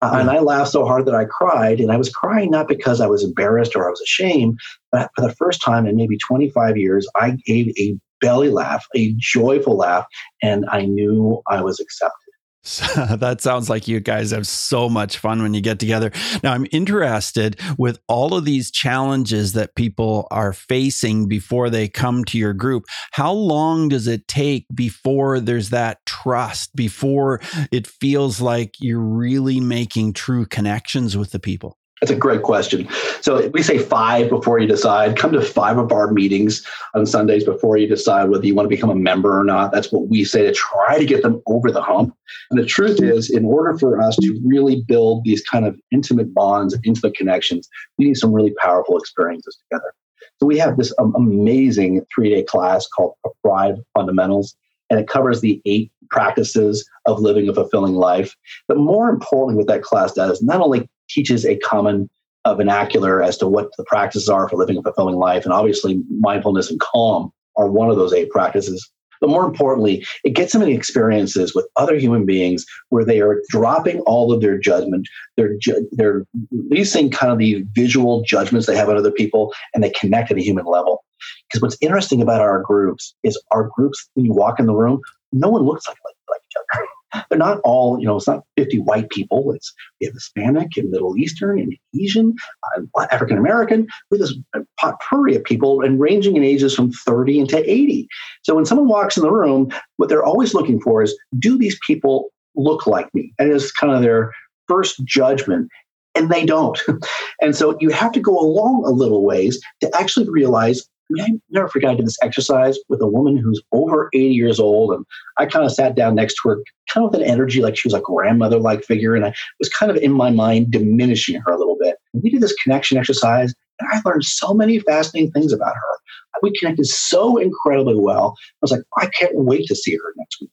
Uh, 0.01 0.17
and 0.19 0.30
I 0.32 0.39
laughed 0.39 0.71
so 0.71 0.86
hard 0.86 1.06
that 1.06 1.13
I 1.13 1.25
cried. 1.25 1.80
And 1.80 1.91
I 1.91 1.97
was 1.97 2.10
crying 2.10 2.49
not 2.49 2.67
because 2.67 3.01
I 3.01 3.08
was 3.08 3.23
embarrassed 3.23 3.75
or 3.75 3.86
I 3.86 3.91
was 3.91 4.01
ashamed, 4.01 4.58
but 4.91 5.12
for 5.15 5.21
the 5.21 5.36
first 5.36 5.62
time 5.62 5.86
in 5.86 5.95
maybe 5.95 6.17
25 6.17 6.75
years, 6.75 7.08
I 7.15 7.38
gave 7.45 7.67
a 7.77 7.95
belly 8.19 8.49
laugh, 8.49 8.86
a 8.95 9.13
joyful 9.17 9.77
laugh, 9.77 10.06
and 10.41 10.65
I 10.71 10.86
knew 10.86 11.41
I 11.49 11.62
was 11.62 11.80
accepted. 11.80 12.30
that 12.95 13.41
sounds 13.41 13.69
like 13.69 13.88
you 13.88 14.00
guys 14.00 14.30
have 14.30 14.45
so 14.45 14.88
much 14.88 15.17
fun 15.17 15.41
when 15.41 15.56
you 15.56 15.62
get 15.62 15.80
together. 15.80 16.12
Now, 16.43 16.54
I'm 16.54 16.67
interested 16.71 17.60
with 17.78 18.00
all 18.08 18.36
of 18.36 18.45
these 18.45 18.69
challenges 18.69 19.54
that 19.54 19.74
people 19.74 20.28
are 20.30 20.54
facing 20.54 21.28
before 21.28 21.71
they 21.71 21.88
come 21.88 22.24
to 22.26 22.38
your 22.38 22.54
group. 22.54 22.86
How 23.12 23.34
long 23.34 23.89
does 23.89 24.08
it 24.08 24.28
take 24.28 24.67
before 24.76 25.39
there's 25.39 25.71
that 25.71 26.06
trust, 26.06 26.76
before 26.76 27.41
it 27.71 27.88
feels 27.88 28.39
like 28.39 28.76
you're 28.80 29.00
really 29.00 29.60
making 29.60 30.13
true 30.13 30.45
connections 30.45 31.17
with 31.17 31.32
the 31.32 31.39
people? 31.39 31.78
That's 32.01 32.11
a 32.11 32.15
great 32.15 32.41
question. 32.41 32.89
So 33.21 33.47
we 33.49 33.61
say 33.61 33.77
five 33.77 34.27
before 34.29 34.57
you 34.57 34.67
decide. 34.67 35.15
Come 35.15 35.33
to 35.33 35.41
five 35.41 35.77
of 35.77 35.91
our 35.91 36.11
meetings 36.11 36.65
on 36.95 37.05
Sundays 37.05 37.43
before 37.43 37.77
you 37.77 37.87
decide 37.87 38.29
whether 38.29 38.43
you 38.43 38.55
want 38.55 38.65
to 38.65 38.75
become 38.75 38.89
a 38.89 38.95
member 38.95 39.39
or 39.39 39.43
not. 39.43 39.71
That's 39.71 39.91
what 39.91 40.07
we 40.07 40.23
say 40.23 40.41
to 40.41 40.51
try 40.51 40.97
to 40.97 41.05
get 41.05 41.21
them 41.21 41.43
over 41.45 41.69
the 41.71 41.81
hump. 41.81 42.15
And 42.49 42.59
the 42.59 42.65
truth 42.65 43.03
is, 43.03 43.29
in 43.29 43.45
order 43.45 43.77
for 43.77 44.01
us 44.01 44.15
to 44.15 44.41
really 44.43 44.81
build 44.87 45.25
these 45.25 45.43
kind 45.43 45.63
of 45.63 45.79
intimate 45.91 46.33
bonds, 46.33 46.75
intimate 46.83 47.15
connections, 47.15 47.69
we 47.99 48.05
need 48.05 48.17
some 48.17 48.33
really 48.33 48.53
powerful 48.59 48.97
experiences 48.97 49.55
together. 49.69 49.93
So 50.39 50.47
we 50.47 50.57
have 50.57 50.77
this 50.77 50.91
um, 50.97 51.13
amazing 51.15 52.03
three-day 52.13 52.45
class 52.45 52.87
called 52.87 53.13
Thrive 53.43 53.77
Fundamentals, 53.93 54.55
and 54.89 54.99
it 54.99 55.07
covers 55.07 55.41
the 55.41 55.61
eight 55.65 55.91
practices 56.09 56.83
of 57.05 57.19
living 57.19 57.47
a 57.47 57.53
fulfilling 57.53 57.93
life. 57.93 58.35
But 58.67 58.77
more 58.77 59.07
importantly, 59.07 59.55
what 59.55 59.67
that 59.67 59.83
class 59.83 60.13
does, 60.13 60.41
not 60.41 60.61
only 60.61 60.89
teaches 61.13 61.45
a 61.45 61.58
common 61.58 62.10
uh, 62.45 62.56
vernacular 62.56 63.21
as 63.21 63.38
to 63.38 63.47
what 63.47 63.69
the 63.78 63.84
practices 63.84 64.30
are 64.30 64.50
for 64.50 64.56
living 64.56 64.78
a 64.78 64.82
fulfilling 64.82 65.17
life. 65.17 65.43
And 65.43 65.54
obviously, 65.54 66.02
mindfulness 66.19 66.71
and 66.71 66.80
calm 66.80 67.32
are 67.58 67.69
one 67.69 67.89
of 67.89 67.97
those 67.97 68.13
eight 68.13 68.30
practices. 68.30 68.89
But 69.19 69.30
more 69.30 69.45
importantly, 69.45 70.04
it 70.24 70.32
gets 70.32 70.52
them 70.52 70.63
in 70.63 70.69
experiences 70.69 71.54
with 71.54 71.67
other 71.76 71.95
human 71.95 72.26
beings 72.26 72.65
where 72.89 73.06
they 73.06 73.21
are 73.21 73.39
dropping 73.50 74.00
all 74.02 74.34
of 74.34 74.41
their 74.41 74.58
judgment. 74.58 75.08
They're, 75.38 75.56
ju- 75.62 75.88
they're 75.91 76.26
releasing 76.52 77.12
kind 77.12 77.32
of 77.32 77.38
the 77.38 77.63
visual 77.76 78.24
judgments 78.24 78.65
they 78.65 78.76
have 78.76 78.89
on 78.89 78.97
other 78.97 79.12
people 79.12 79.54
and 79.76 79.84
they 79.84 79.91
connect 79.91 80.32
at 80.32 80.38
a 80.38 80.41
human 80.41 80.65
level. 80.65 81.06
Because 81.47 81.62
what's 81.62 81.78
interesting 81.82 82.19
about 82.24 82.41
our 82.41 82.63
groups 82.63 83.13
is 83.21 83.39
our 83.52 83.69
groups, 83.76 84.10
when 84.15 84.26
you 84.26 84.34
walk 84.34 84.60
in 84.60 84.65
the 84.65 84.74
room, 84.74 85.00
no 85.32 85.50
one 85.50 85.62
looks 85.62 85.88
like, 85.88 85.97
like, 86.04 86.15
like 86.28 86.41
each 86.50 86.80
other. 86.80 86.88
They're 87.30 87.38
not 87.38 87.60
all, 87.63 88.00
you 88.00 88.06
know, 88.06 88.17
it's 88.17 88.28
not 88.28 88.43
50 88.58 88.80
white 88.80 89.10
people. 89.10 89.52
It's 89.54 89.74
we 90.00 90.08
have 90.08 90.13
Hispanic 90.13 90.78
and 90.78 90.89
Middle 90.89 91.17
Eastern 91.17 91.60
and 91.60 91.76
Asian, 92.00 92.34
uh, 92.78 93.06
African 93.12 93.38
American, 93.38 93.88
with 94.10 94.19
this 94.19 94.36
potpourri 94.80 95.36
of 95.36 95.43
people 95.43 95.82
and 95.82 96.00
ranging 96.00 96.36
in 96.36 96.43
ages 96.43 96.76
from 96.76 96.91
30 96.91 97.39
into 97.39 97.69
80. 97.69 98.08
So 98.43 98.56
when 98.56 98.65
someone 98.65 98.88
walks 98.88 99.17
in 99.17 99.24
the 99.24 99.32
room, 99.32 99.71
what 99.97 100.10
they're 100.10 100.24
always 100.24 100.54
looking 100.54 100.80
for 100.82 101.02
is 101.02 101.17
do 101.39 101.58
these 101.58 101.78
people 101.86 102.30
look 102.56 102.88
like 102.88 103.13
me? 103.13 103.34
And 103.39 103.52
it's 103.52 103.71
kind 103.71 103.93
of 103.93 104.02
their 104.02 104.32
first 104.67 105.04
judgment 105.06 105.69
and 106.15 106.30
they 106.30 106.45
don't. 106.45 106.80
and 107.41 107.56
so 107.56 107.78
you 107.80 107.89
have 107.89 108.12
to 108.13 108.19
go 108.19 108.38
along 108.38 108.84
a 108.86 108.89
little 108.89 109.26
ways 109.26 109.62
to 109.82 109.95
actually 109.95 110.30
realize 110.30 110.88
I 111.19 111.32
never 111.50 111.67
forgot 111.67 111.91
I 111.91 111.95
did 111.95 112.06
this 112.06 112.17
exercise 112.21 112.78
with 112.89 113.02
a 113.02 113.08
woman 113.08 113.38
who's 113.38 113.62
over 113.71 114.10
80 114.13 114.26
years 114.34 114.60
old. 114.60 114.93
And 114.93 115.06
I 115.38 115.45
kind 115.45 115.65
of 115.65 115.71
sat 115.71 115.95
down 115.95 116.15
next 116.15 116.36
to 116.36 116.50
her, 116.50 116.63
kind 116.93 117.06
of 117.06 117.12
with 117.12 117.21
an 117.21 117.28
energy 117.28 117.62
like 117.62 117.78
she 117.78 117.88
was 117.88 117.93
a 117.93 118.02
grandmother 118.02 118.60
like 118.60 118.84
figure. 118.84 119.15
And 119.15 119.26
I 119.26 119.34
was 119.60 119.69
kind 119.69 119.91
of 119.91 119.97
in 119.97 120.12
my 120.12 120.30
mind 120.30 120.71
diminishing 120.71 121.41
her 121.41 121.52
a 121.52 121.58
little 121.58 121.78
bit. 121.80 121.97
We 122.13 122.30
did 122.30 122.41
this 122.41 122.54
connection 122.54 122.97
exercise, 122.97 123.54
and 123.80 123.89
I 123.91 124.02
learned 124.06 124.24
so 124.24 124.54
many 124.54 124.80
fascinating 124.80 125.32
things 125.32 125.52
about 125.52 125.76
her. 125.76 125.97
We 126.41 126.54
connected 126.58 126.88
so 126.88 127.38
incredibly 127.38 127.95
well. 127.95 128.36
I 128.38 128.58
was 128.62 128.71
like, 128.71 128.82
oh, 128.97 129.02
I 129.02 129.08
can't 129.08 129.36
wait 129.36 129.67
to 129.67 129.76
see 129.76 129.93
her 129.93 130.13
next 130.17 130.41
week. 130.41 130.50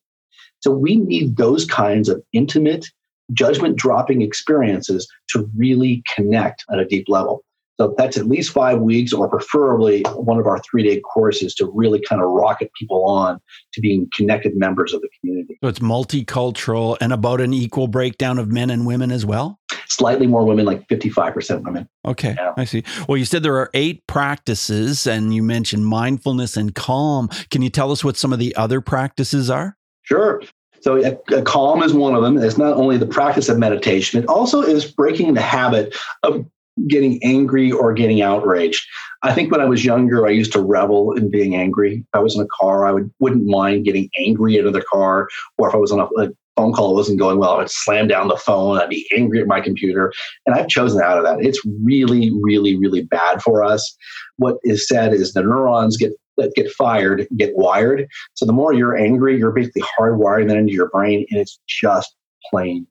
So 0.60 0.70
we 0.70 0.96
need 0.96 1.36
those 1.36 1.64
kinds 1.64 2.08
of 2.08 2.22
intimate, 2.32 2.86
judgment 3.32 3.76
dropping 3.76 4.22
experiences 4.22 5.08
to 5.30 5.48
really 5.56 6.02
connect 6.14 6.64
at 6.70 6.78
a 6.78 6.84
deep 6.84 7.06
level. 7.08 7.44
So 7.80 7.94
that's 7.96 8.16
at 8.16 8.26
least 8.26 8.50
five 8.50 8.80
weeks, 8.80 9.12
or 9.12 9.28
preferably 9.28 10.02
one 10.14 10.38
of 10.38 10.46
our 10.46 10.58
three 10.68 10.82
day 10.82 11.00
courses 11.00 11.54
to 11.56 11.70
really 11.72 12.00
kind 12.00 12.20
of 12.20 12.28
rocket 12.28 12.72
people 12.74 13.04
on 13.04 13.40
to 13.72 13.80
being 13.80 14.08
connected 14.14 14.56
members 14.56 14.92
of 14.92 15.00
the 15.00 15.08
community. 15.20 15.58
So 15.62 15.68
it's 15.68 15.78
multicultural 15.78 16.96
and 17.00 17.12
about 17.12 17.40
an 17.40 17.52
equal 17.52 17.86
breakdown 17.86 18.38
of 18.38 18.48
men 18.48 18.70
and 18.70 18.84
women 18.84 19.12
as 19.12 19.24
well? 19.24 19.60
Slightly 19.86 20.26
more 20.26 20.44
women, 20.44 20.66
like 20.66 20.86
55% 20.88 21.62
women. 21.64 21.88
Okay, 22.04 22.34
yeah. 22.36 22.52
I 22.56 22.64
see. 22.64 22.82
Well, 23.08 23.16
you 23.16 23.24
said 23.24 23.42
there 23.42 23.56
are 23.56 23.70
eight 23.74 24.06
practices, 24.06 25.06
and 25.06 25.32
you 25.32 25.42
mentioned 25.42 25.86
mindfulness 25.86 26.56
and 26.56 26.74
calm. 26.74 27.28
Can 27.50 27.62
you 27.62 27.70
tell 27.70 27.92
us 27.92 28.04
what 28.04 28.16
some 28.16 28.32
of 28.32 28.38
the 28.38 28.54
other 28.56 28.80
practices 28.80 29.50
are? 29.50 29.76
Sure. 30.02 30.42
So, 30.80 30.96
a, 31.02 31.18
a 31.34 31.42
calm 31.42 31.82
is 31.82 31.92
one 31.92 32.14
of 32.14 32.22
them. 32.22 32.38
It's 32.38 32.58
not 32.58 32.74
only 32.74 32.98
the 32.98 33.06
practice 33.06 33.48
of 33.48 33.58
meditation, 33.58 34.22
it 34.22 34.28
also 34.28 34.62
is 34.62 34.84
breaking 34.84 35.34
the 35.34 35.40
habit 35.40 35.96
of 36.22 36.46
getting 36.86 37.22
angry 37.22 37.72
or 37.72 37.92
getting 37.92 38.22
outraged. 38.22 38.86
I 39.22 39.32
think 39.32 39.50
when 39.50 39.60
I 39.60 39.66
was 39.66 39.84
younger, 39.84 40.26
I 40.26 40.30
used 40.30 40.52
to 40.52 40.62
revel 40.62 41.12
in 41.12 41.30
being 41.30 41.56
angry. 41.56 41.96
If 41.96 42.14
I 42.14 42.20
was 42.20 42.36
in 42.36 42.42
a 42.42 42.48
car, 42.60 42.86
I 42.86 42.92
would 42.92 43.10
wouldn't 43.18 43.46
mind 43.46 43.84
getting 43.84 44.08
angry 44.18 44.56
at 44.56 44.62
another 44.62 44.84
car, 44.90 45.28
or 45.56 45.68
if 45.68 45.74
I 45.74 45.78
was 45.78 45.90
on 45.90 46.00
a, 46.00 46.22
a 46.22 46.28
phone 46.56 46.72
call 46.72 46.90
it 46.90 46.94
wasn't 46.94 47.18
going 47.18 47.38
well, 47.38 47.54
I 47.54 47.58
would 47.58 47.70
slam 47.70 48.08
down 48.08 48.28
the 48.28 48.36
phone. 48.36 48.78
I'd 48.78 48.88
be 48.88 49.08
angry 49.16 49.40
at 49.40 49.46
my 49.46 49.60
computer. 49.60 50.12
And 50.44 50.56
I've 50.56 50.68
chosen 50.68 51.00
out 51.00 51.18
of 51.18 51.24
that. 51.24 51.44
It's 51.44 51.60
really, 51.84 52.32
really, 52.42 52.76
really 52.76 53.02
bad 53.02 53.42
for 53.42 53.62
us. 53.62 53.96
What 54.36 54.56
is 54.64 54.86
said 54.88 55.12
is 55.12 55.32
the 55.32 55.42
neurons 55.42 55.96
get 55.96 56.12
that 56.36 56.54
get 56.54 56.70
fired 56.72 57.26
get 57.36 57.56
wired. 57.56 58.06
So 58.34 58.46
the 58.46 58.52
more 58.52 58.72
you're 58.72 58.96
angry, 58.96 59.36
you're 59.36 59.52
basically 59.52 59.82
hardwiring 59.98 60.48
that 60.48 60.56
into 60.56 60.72
your 60.72 60.88
brain, 60.88 61.26
and 61.30 61.40
it's 61.40 61.58
just 61.68 62.14
plain. 62.50 62.86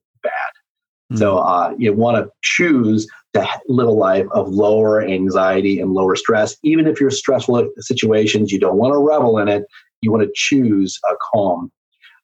Mm-hmm. 1.12 1.18
So 1.18 1.38
uh, 1.38 1.74
you 1.78 1.94
want 1.94 2.18
to 2.18 2.30
choose 2.42 3.08
to 3.34 3.48
live 3.68 3.88
a 3.88 3.92
life 3.92 4.26
of 4.32 4.50
lower 4.50 5.02
anxiety 5.02 5.80
and 5.80 5.94
lower 5.94 6.16
stress. 6.16 6.56
Even 6.64 6.88
if 6.88 7.00
you're 7.00 7.12
stressful 7.12 7.70
situations, 7.80 8.52
you 8.52 8.60
don't 8.60 8.78
want 8.78 8.94
to 8.94 8.98
revel 8.98 9.38
in 9.38 9.48
it. 9.48 9.64
You 10.02 10.12
want 10.12 10.24
to 10.24 10.32
choose 10.36 11.00
a 11.10 11.16
calm. 11.32 11.72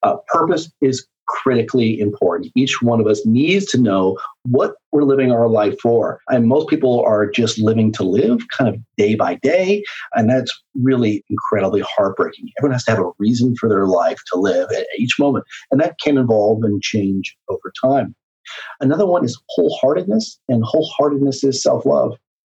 Uh, 0.04 0.18
purpose 0.28 0.72
is 0.82 1.08
critically 1.28 2.00
important. 2.00 2.52
Each 2.56 2.82
one 2.82 3.00
of 3.00 3.08
us 3.08 3.26
needs 3.26 3.66
to 3.68 3.80
know 3.80 4.18
what 4.44 4.76
we're 4.92 5.04
living 5.04 5.32
our 5.32 5.48
life 5.48 5.80
for. 5.80 6.20
And 6.30 6.48
most 6.48 6.68
people 6.68 7.02
are 7.06 7.30
just 7.30 7.58
living 7.58 7.92
to 7.94 8.04
live 8.04 8.42
kind 8.58 8.74
of 8.74 8.82
day 8.98 9.16
by 9.16 9.36
day. 9.36 9.84
And 10.14 10.30
that's 10.30 10.52
really 10.82 11.24
incredibly 11.30 11.82
heartbreaking. 11.82 12.50
Everyone 12.60 12.74
has 12.74 12.84
to 12.86 12.92
have 12.92 13.00
a 13.00 13.12
reason 13.18 13.56
for 13.56 13.70
their 13.70 13.88
life 13.88 14.20
to 14.34 14.40
live 14.40 14.70
at 14.72 14.86
each 15.00 15.18
moment. 15.18 15.46
And 15.72 15.80
that 15.80 15.96
can 16.04 16.18
evolve 16.18 16.64
and 16.64 16.82
change 16.82 17.36
over 17.50 17.72
time. 17.82 18.16
Another 18.82 19.06
one 19.06 19.24
is 19.26 19.40
wholeheartedness, 19.58 20.38
and 20.50 20.64
wholeheartedness 20.64 21.44
is 21.44 21.62
self 21.62 21.86
love. 21.86 22.18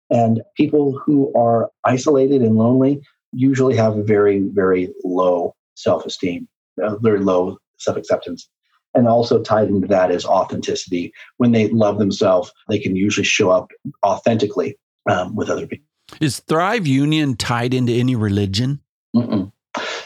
And 0.10 0.42
people 0.56 1.00
who 1.06 1.34
are 1.34 1.72
isolated 1.86 2.42
and 2.42 2.56
lonely 2.56 3.02
usually 3.32 3.76
have 3.76 3.98
a 3.98 4.04
very, 4.04 4.40
very 4.54 4.94
low 5.04 5.56
self 5.76 6.06
esteem, 6.06 6.48
very 6.78 7.20
low 7.20 7.58
self 7.78 7.98
acceptance. 7.98 8.50
And 8.96 9.08
also 9.08 9.42
tied 9.42 9.70
into 9.70 9.88
that 9.88 10.12
is 10.12 10.24
authenticity. 10.24 11.14
When 11.38 11.52
they 11.52 11.68
love 11.70 11.98
themselves, 11.98 12.52
they 12.70 12.78
can 12.78 12.96
usually 12.96 13.26
show 13.26 13.50
up 13.50 13.72
authentically 14.06 14.78
um, 15.10 15.36
with 15.36 15.50
other 15.50 15.66
people. 15.66 15.88
Is 16.22 16.40
Thrive 16.42 16.86
Union 16.86 17.36
tied 17.36 17.74
into 17.74 17.92
any 17.92 18.16
religion? 18.16 18.82
Mm-mm. 19.16 19.52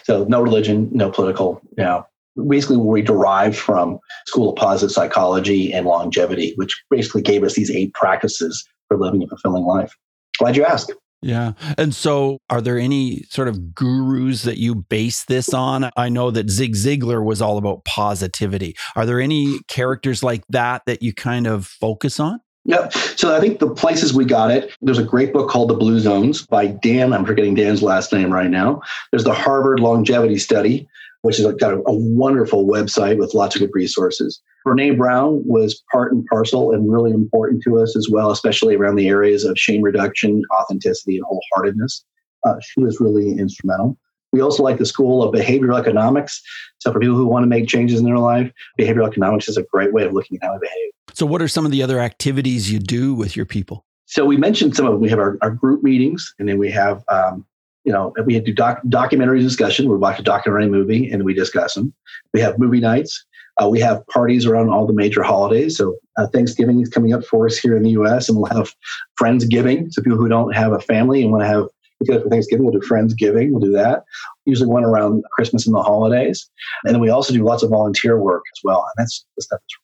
So 0.03 0.23
no 0.25 0.41
religion, 0.41 0.89
no 0.93 1.11
political, 1.11 1.59
you 1.77 1.83
know, 1.83 2.05
basically 2.47 2.77
where 2.77 2.87
we 2.87 3.01
derived 3.01 3.57
from 3.57 3.99
School 4.27 4.49
of 4.49 4.55
Positive 4.55 4.91
Psychology 4.91 5.73
and 5.73 5.85
Longevity, 5.85 6.53
which 6.55 6.81
basically 6.89 7.21
gave 7.21 7.43
us 7.43 7.53
these 7.53 7.71
eight 7.71 7.93
practices 7.93 8.67
for 8.87 8.97
living 8.97 9.23
a 9.23 9.27
fulfilling 9.27 9.65
life. 9.65 9.93
Glad 10.37 10.55
you 10.55 10.65
asked. 10.65 10.93
Yeah. 11.21 11.53
And 11.77 11.95
so, 11.95 12.37
are 12.49 12.61
there 12.61 12.77
any 12.77 13.23
sort 13.29 13.47
of 13.47 13.73
gurus 13.73 14.43
that 14.43 14.59
you 14.59 14.75
base 14.75 15.25
this 15.25 15.51
on? 15.51 15.89
I 15.97 16.09
know 16.09 16.29
that 16.29 16.49
Zig 16.49 16.75
Ziglar 16.75 17.25
was 17.25 17.41
all 17.41 17.57
about 17.57 17.85
positivity. 17.85 18.75
Are 18.95 19.05
there 19.05 19.19
any 19.19 19.59
characters 19.67 20.21
like 20.21 20.43
that 20.49 20.83
that 20.85 21.01
you 21.01 21.13
kind 21.13 21.47
of 21.47 21.65
focus 21.65 22.19
on? 22.19 22.39
Yep. 22.65 22.93
So 22.93 23.35
I 23.35 23.39
think 23.39 23.59
the 23.59 23.73
places 23.73 24.13
we 24.13 24.25
got 24.25 24.51
it, 24.51 24.73
there's 24.81 24.99
a 24.99 25.03
great 25.03 25.31
book 25.31 25.49
called 25.49 25.69
The 25.69 25.73
Blue 25.73 25.99
Zones 25.99 26.45
by 26.45 26.67
Dan. 26.67 27.13
I'm 27.13 27.25
forgetting 27.25 27.55
Dan's 27.55 27.81
last 27.81 28.11
name 28.11 28.31
right 28.31 28.49
now. 28.49 28.81
There's 29.11 29.23
the 29.23 29.33
Harvard 29.33 29.79
Longevity 29.79 30.37
Study, 30.37 30.87
which 31.27 31.35
has 31.35 31.53
got 31.55 31.73
a, 31.73 31.77
a 31.85 31.93
wonderful 31.93 32.65
website 32.65 33.17
with 33.17 33.33
lots 33.33 33.53
of 33.53 33.59
good 33.59 33.71
resources. 33.73 34.41
Brene 34.65 34.97
Brown 34.97 35.41
was 35.45 35.83
part 35.91 36.13
and 36.13 36.25
parcel 36.27 36.71
and 36.71 36.89
really 36.89 37.11
important 37.11 37.61
to 37.63 37.79
us 37.79 37.97
as 37.97 38.07
well, 38.09 38.31
especially 38.31 38.75
around 38.75 38.95
the 38.95 39.09
areas 39.09 39.43
of 39.43 39.59
shame 39.59 39.81
reduction, 39.81 40.41
authenticity, 40.57 41.17
and 41.17 41.25
wholeheartedness. 41.25 42.05
Uh, 42.45 42.55
she 42.61 42.79
was 42.79 43.01
really 43.01 43.37
instrumental. 43.37 43.97
We 44.31 44.39
also 44.39 44.63
like 44.63 44.77
the 44.77 44.85
school 44.85 45.21
of 45.21 45.35
behavioral 45.35 45.77
economics. 45.77 46.41
So, 46.79 46.93
for 46.93 46.99
people 47.01 47.17
who 47.17 47.27
want 47.27 47.43
to 47.43 47.47
make 47.47 47.67
changes 47.67 47.99
in 47.99 48.05
their 48.05 48.19
life, 48.19 48.49
behavioral 48.79 49.05
economics 49.05 49.49
is 49.49 49.57
a 49.57 49.63
great 49.63 49.91
way 49.91 50.05
of 50.05 50.13
looking 50.13 50.37
at 50.41 50.47
how 50.47 50.53
we 50.53 50.59
behave. 50.61 50.91
So, 51.13 51.25
what 51.25 51.41
are 51.41 51.49
some 51.49 51.65
of 51.65 51.73
the 51.73 51.83
other 51.83 51.99
activities 51.99 52.71
you 52.71 52.79
do 52.79 53.13
with 53.13 53.35
your 53.35 53.45
people? 53.45 53.85
So, 54.05 54.23
we 54.23 54.37
mentioned 54.37 54.77
some 54.77 54.85
of 54.85 54.93
them. 54.93 55.01
We 55.01 55.09
have 55.09 55.19
our, 55.19 55.37
our 55.41 55.51
group 55.51 55.83
meetings, 55.83 56.33
and 56.39 56.47
then 56.47 56.57
we 56.57 56.71
have 56.71 57.03
um, 57.09 57.45
you 57.87 57.93
know, 57.93 58.13
we 58.25 58.37
do 58.41 58.53
doc- 58.53 58.81
documentary 58.89 59.41
discussion. 59.41 59.89
We 59.89 59.95
watch 59.95 60.19
a 60.19 60.21
documentary 60.21 60.69
movie 60.69 61.09
and 61.09 61.23
we 61.23 61.33
discuss 61.33 61.73
them. 61.73 61.93
We 62.33 62.41
have 62.41 62.59
movie 62.59 62.81
nights. 62.81 63.25
Uh, 63.63 63.69
we 63.69 63.79
have 63.79 64.05
parties 64.07 64.45
around 64.45 64.69
all 64.69 64.85
the 64.85 64.91
major 64.91 65.23
holidays. 65.23 65.77
So 65.77 65.95
uh, 66.17 66.27
Thanksgiving 66.27 66.81
is 66.81 66.89
coming 66.89 67.13
up 67.13 67.23
for 67.23 67.45
us 67.45 67.57
here 67.57 67.77
in 67.77 67.83
the 67.83 67.91
U.S. 67.91 68.27
and 68.27 68.37
we'll 68.37 68.51
have 68.51 68.75
Friendsgiving. 69.19 69.87
So 69.93 70.01
people 70.01 70.17
who 70.17 70.27
don't 70.27 70.53
have 70.53 70.73
a 70.73 70.81
family 70.81 71.21
and 71.21 71.31
want 71.31 71.43
to 71.43 71.47
have 71.47 71.67
because 72.01 72.21
for 72.23 72.29
Thanksgiving, 72.29 72.65
we'll 72.65 72.77
do 72.77 72.85
Friendsgiving. 72.85 73.51
We'll 73.51 73.61
do 73.61 73.71
that. 73.71 74.03
Usually 74.43 74.69
one 74.69 74.83
around 74.83 75.23
Christmas 75.31 75.65
and 75.65 75.73
the 75.73 75.81
holidays. 75.81 76.47
And 76.83 76.93
then 76.93 77.01
we 77.01 77.09
also 77.09 77.33
do 77.33 77.45
lots 77.45 77.63
of 77.63 77.69
volunteer 77.69 78.19
work 78.19 78.43
as 78.53 78.59
well. 78.65 78.79
And 78.79 79.01
that's 79.01 79.25
the 79.37 79.43
stuff 79.43 79.59
that's 79.61 79.75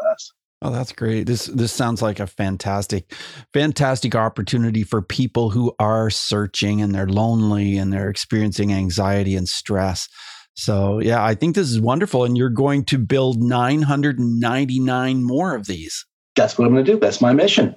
really 0.00 0.12
us. 0.14 0.32
Oh, 0.62 0.70
that's 0.70 0.92
great. 0.92 1.26
This 1.26 1.46
this 1.46 1.72
sounds 1.72 2.00
like 2.00 2.18
a 2.18 2.26
fantastic, 2.26 3.12
fantastic 3.52 4.14
opportunity 4.14 4.84
for 4.84 5.02
people 5.02 5.50
who 5.50 5.74
are 5.78 6.08
searching 6.08 6.80
and 6.80 6.94
they're 6.94 7.06
lonely 7.06 7.76
and 7.76 7.92
they're 7.92 8.08
experiencing 8.08 8.72
anxiety 8.72 9.36
and 9.36 9.48
stress. 9.48 10.08
So 10.54 10.98
yeah, 11.00 11.22
I 11.22 11.34
think 11.34 11.54
this 11.54 11.70
is 11.70 11.80
wonderful. 11.80 12.24
And 12.24 12.36
you're 12.38 12.48
going 12.48 12.84
to 12.86 12.98
build 12.98 13.42
999 13.42 15.22
more 15.22 15.54
of 15.54 15.66
these. 15.66 16.06
That's 16.36 16.58
what 16.58 16.66
I'm 16.66 16.72
going 16.72 16.84
to 16.84 16.92
do. 16.92 16.98
That's 16.98 17.20
my 17.20 17.32
mission. 17.32 17.74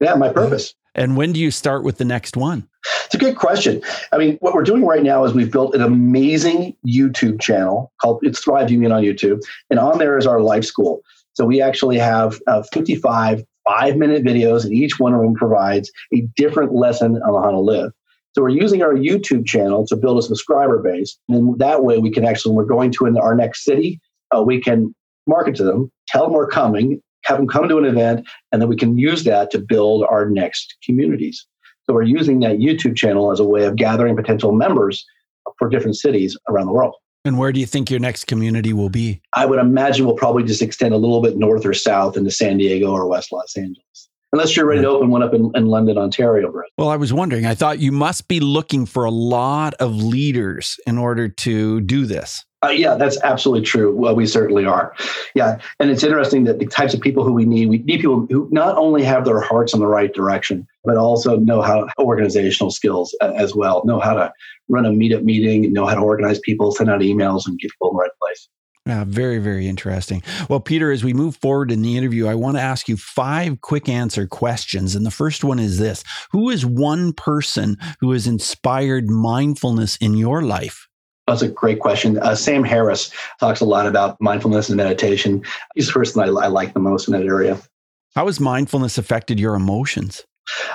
Yeah, 0.00 0.14
my 0.14 0.30
purpose. 0.30 0.74
And 0.94 1.16
when 1.16 1.32
do 1.32 1.40
you 1.40 1.50
start 1.50 1.84
with 1.84 1.98
the 1.98 2.04
next 2.04 2.36
one? 2.36 2.68
It's 3.06 3.14
a 3.14 3.18
good 3.18 3.36
question. 3.36 3.82
I 4.12 4.18
mean, 4.18 4.38
what 4.40 4.54
we're 4.54 4.62
doing 4.62 4.84
right 4.84 5.02
now 5.02 5.24
is 5.24 5.32
we've 5.32 5.50
built 5.50 5.74
an 5.74 5.82
amazing 5.82 6.76
YouTube 6.86 7.40
channel 7.40 7.92
called 8.00 8.20
It's 8.22 8.40
Thrive 8.40 8.70
Union 8.70 8.92
on 8.92 9.02
YouTube. 9.02 9.40
And 9.70 9.78
on 9.78 9.98
there 9.98 10.16
is 10.18 10.26
our 10.26 10.40
life 10.40 10.64
school. 10.64 11.02
So 11.34 11.44
we 11.44 11.60
actually 11.60 11.98
have 11.98 12.40
uh, 12.46 12.62
55 12.72 13.44
five 13.64 13.96
minute 13.96 14.22
videos, 14.22 14.64
and 14.64 14.72
each 14.72 14.98
one 14.98 15.14
of 15.14 15.20
them 15.20 15.34
provides 15.34 15.90
a 16.14 16.20
different 16.36 16.74
lesson 16.74 17.16
on 17.16 17.42
how 17.42 17.50
to 17.50 17.60
live. 17.60 17.92
So 18.34 18.42
we're 18.42 18.50
using 18.50 18.82
our 18.82 18.94
YouTube 18.94 19.46
channel 19.46 19.86
to 19.86 19.96
build 19.96 20.18
a 20.18 20.22
subscriber 20.22 20.82
base. 20.82 21.16
And 21.28 21.58
that 21.58 21.84
way 21.84 21.98
we 21.98 22.10
can 22.10 22.24
actually, 22.24 22.50
when 22.50 22.56
we're 22.56 22.74
going 22.74 22.90
to 22.92 23.18
our 23.18 23.34
next 23.34 23.64
city, 23.64 24.00
uh, 24.36 24.42
we 24.42 24.60
can 24.60 24.94
market 25.26 25.54
to 25.56 25.64
them, 25.64 25.90
tell 26.08 26.24
them 26.24 26.32
we're 26.32 26.48
coming, 26.48 27.00
have 27.24 27.38
them 27.38 27.46
come 27.46 27.68
to 27.68 27.78
an 27.78 27.84
event, 27.84 28.26
and 28.50 28.60
then 28.60 28.68
we 28.68 28.76
can 28.76 28.98
use 28.98 29.24
that 29.24 29.50
to 29.52 29.58
build 29.58 30.04
our 30.10 30.28
next 30.28 30.76
communities. 30.84 31.46
So 31.84 31.94
we're 31.94 32.02
using 32.02 32.40
that 32.40 32.58
YouTube 32.58 32.96
channel 32.96 33.30
as 33.30 33.40
a 33.40 33.44
way 33.44 33.64
of 33.64 33.76
gathering 33.76 34.16
potential 34.16 34.52
members 34.52 35.04
for 35.58 35.68
different 35.68 35.96
cities 35.96 36.36
around 36.48 36.66
the 36.66 36.72
world. 36.72 36.94
And 37.24 37.38
where 37.38 37.52
do 37.52 37.60
you 37.60 37.66
think 37.66 37.90
your 37.90 38.00
next 38.00 38.26
community 38.26 38.72
will 38.72 38.90
be? 38.90 39.22
I 39.32 39.46
would 39.46 39.58
imagine 39.58 40.04
we'll 40.04 40.14
probably 40.14 40.42
just 40.42 40.60
extend 40.60 40.92
a 40.92 40.98
little 40.98 41.22
bit 41.22 41.36
north 41.36 41.64
or 41.64 41.72
south 41.72 42.16
into 42.16 42.30
San 42.30 42.58
Diego 42.58 42.92
or 42.92 43.06
West 43.06 43.32
Los 43.32 43.56
Angeles. 43.56 44.10
Unless 44.32 44.56
you're 44.56 44.66
ready 44.66 44.82
to 44.82 44.88
open 44.88 45.10
one 45.10 45.22
up 45.22 45.32
in, 45.32 45.52
in 45.54 45.66
London, 45.66 45.96
Ontario, 45.96 46.50
Brett. 46.50 46.68
Well, 46.76 46.88
I 46.88 46.96
was 46.96 47.12
wondering. 47.12 47.46
I 47.46 47.54
thought 47.54 47.78
you 47.78 47.92
must 47.92 48.26
be 48.26 48.40
looking 48.40 48.84
for 48.84 49.04
a 49.04 49.10
lot 49.10 49.74
of 49.74 49.94
leaders 49.94 50.76
in 50.86 50.98
order 50.98 51.28
to 51.28 51.80
do 51.80 52.04
this. 52.04 52.44
Uh, 52.64 52.70
yeah, 52.70 52.94
that's 52.94 53.20
absolutely 53.22 53.64
true. 53.64 53.94
Well, 53.94 54.14
we 54.14 54.26
certainly 54.26 54.64
are. 54.64 54.94
Yeah, 55.34 55.58
and 55.78 55.90
it's 55.90 56.02
interesting 56.02 56.44
that 56.44 56.58
the 56.60 56.66
types 56.66 56.94
of 56.94 57.00
people 57.00 57.22
who 57.22 57.32
we 57.32 57.44
need, 57.44 57.68
we 57.68 57.78
need 57.78 58.00
people 58.00 58.26
who 58.30 58.48
not 58.50 58.76
only 58.78 59.02
have 59.04 59.26
their 59.26 59.40
hearts 59.40 59.74
in 59.74 59.80
the 59.80 59.86
right 59.86 60.12
direction, 60.14 60.66
but 60.82 60.96
also 60.96 61.36
know 61.36 61.60
how 61.60 61.88
organizational 61.98 62.70
skills 62.70 63.14
as 63.20 63.54
well, 63.54 63.82
know 63.84 64.00
how 64.00 64.14
to 64.14 64.32
run 64.68 64.86
a 64.86 64.90
meetup 64.90 65.24
meeting, 65.24 65.70
know 65.74 65.86
how 65.86 65.94
to 65.94 66.00
organize 66.00 66.38
people, 66.40 66.72
send 66.72 66.88
out 66.88 67.00
emails, 67.00 67.42
and 67.46 67.58
get 67.58 67.70
people 67.70 67.90
in 67.90 67.96
the 67.96 68.00
right 68.00 68.10
place. 68.20 68.48
Yeah, 68.86 69.04
very, 69.06 69.38
very 69.38 69.66
interesting. 69.66 70.22
Well, 70.48 70.60
Peter, 70.60 70.90
as 70.90 71.02
we 71.02 71.14
move 71.14 71.36
forward 71.36 71.70
in 71.70 71.82
the 71.82 71.96
interview, 71.96 72.26
I 72.26 72.34
want 72.34 72.56
to 72.58 72.62
ask 72.62 72.86
you 72.88 72.98
five 72.98 73.60
quick 73.62 73.88
answer 73.88 74.26
questions. 74.26 74.94
And 74.94 75.06
the 75.06 75.10
first 75.10 75.42
one 75.42 75.58
is 75.58 75.78
this 75.78 76.02
Who 76.32 76.50
is 76.50 76.64
one 76.64 77.12
person 77.12 77.76
who 78.00 78.12
has 78.12 78.26
inspired 78.26 79.08
mindfulness 79.08 79.96
in 79.96 80.14
your 80.14 80.42
life? 80.42 80.86
That's 81.26 81.42
a 81.42 81.48
great 81.48 81.80
question. 81.80 82.18
Uh, 82.18 82.34
Sam 82.34 82.64
Harris 82.64 83.10
talks 83.40 83.60
a 83.60 83.64
lot 83.64 83.86
about 83.86 84.20
mindfulness 84.20 84.68
and 84.68 84.76
meditation. 84.76 85.42
He's 85.74 85.86
the 85.86 85.92
person 85.92 86.20
I, 86.20 86.26
I 86.26 86.48
like 86.48 86.74
the 86.74 86.80
most 86.80 87.08
in 87.08 87.12
that 87.12 87.24
area. 87.24 87.60
How 88.14 88.26
has 88.26 88.40
mindfulness 88.40 88.98
affected 88.98 89.40
your 89.40 89.54
emotions? 89.54 90.24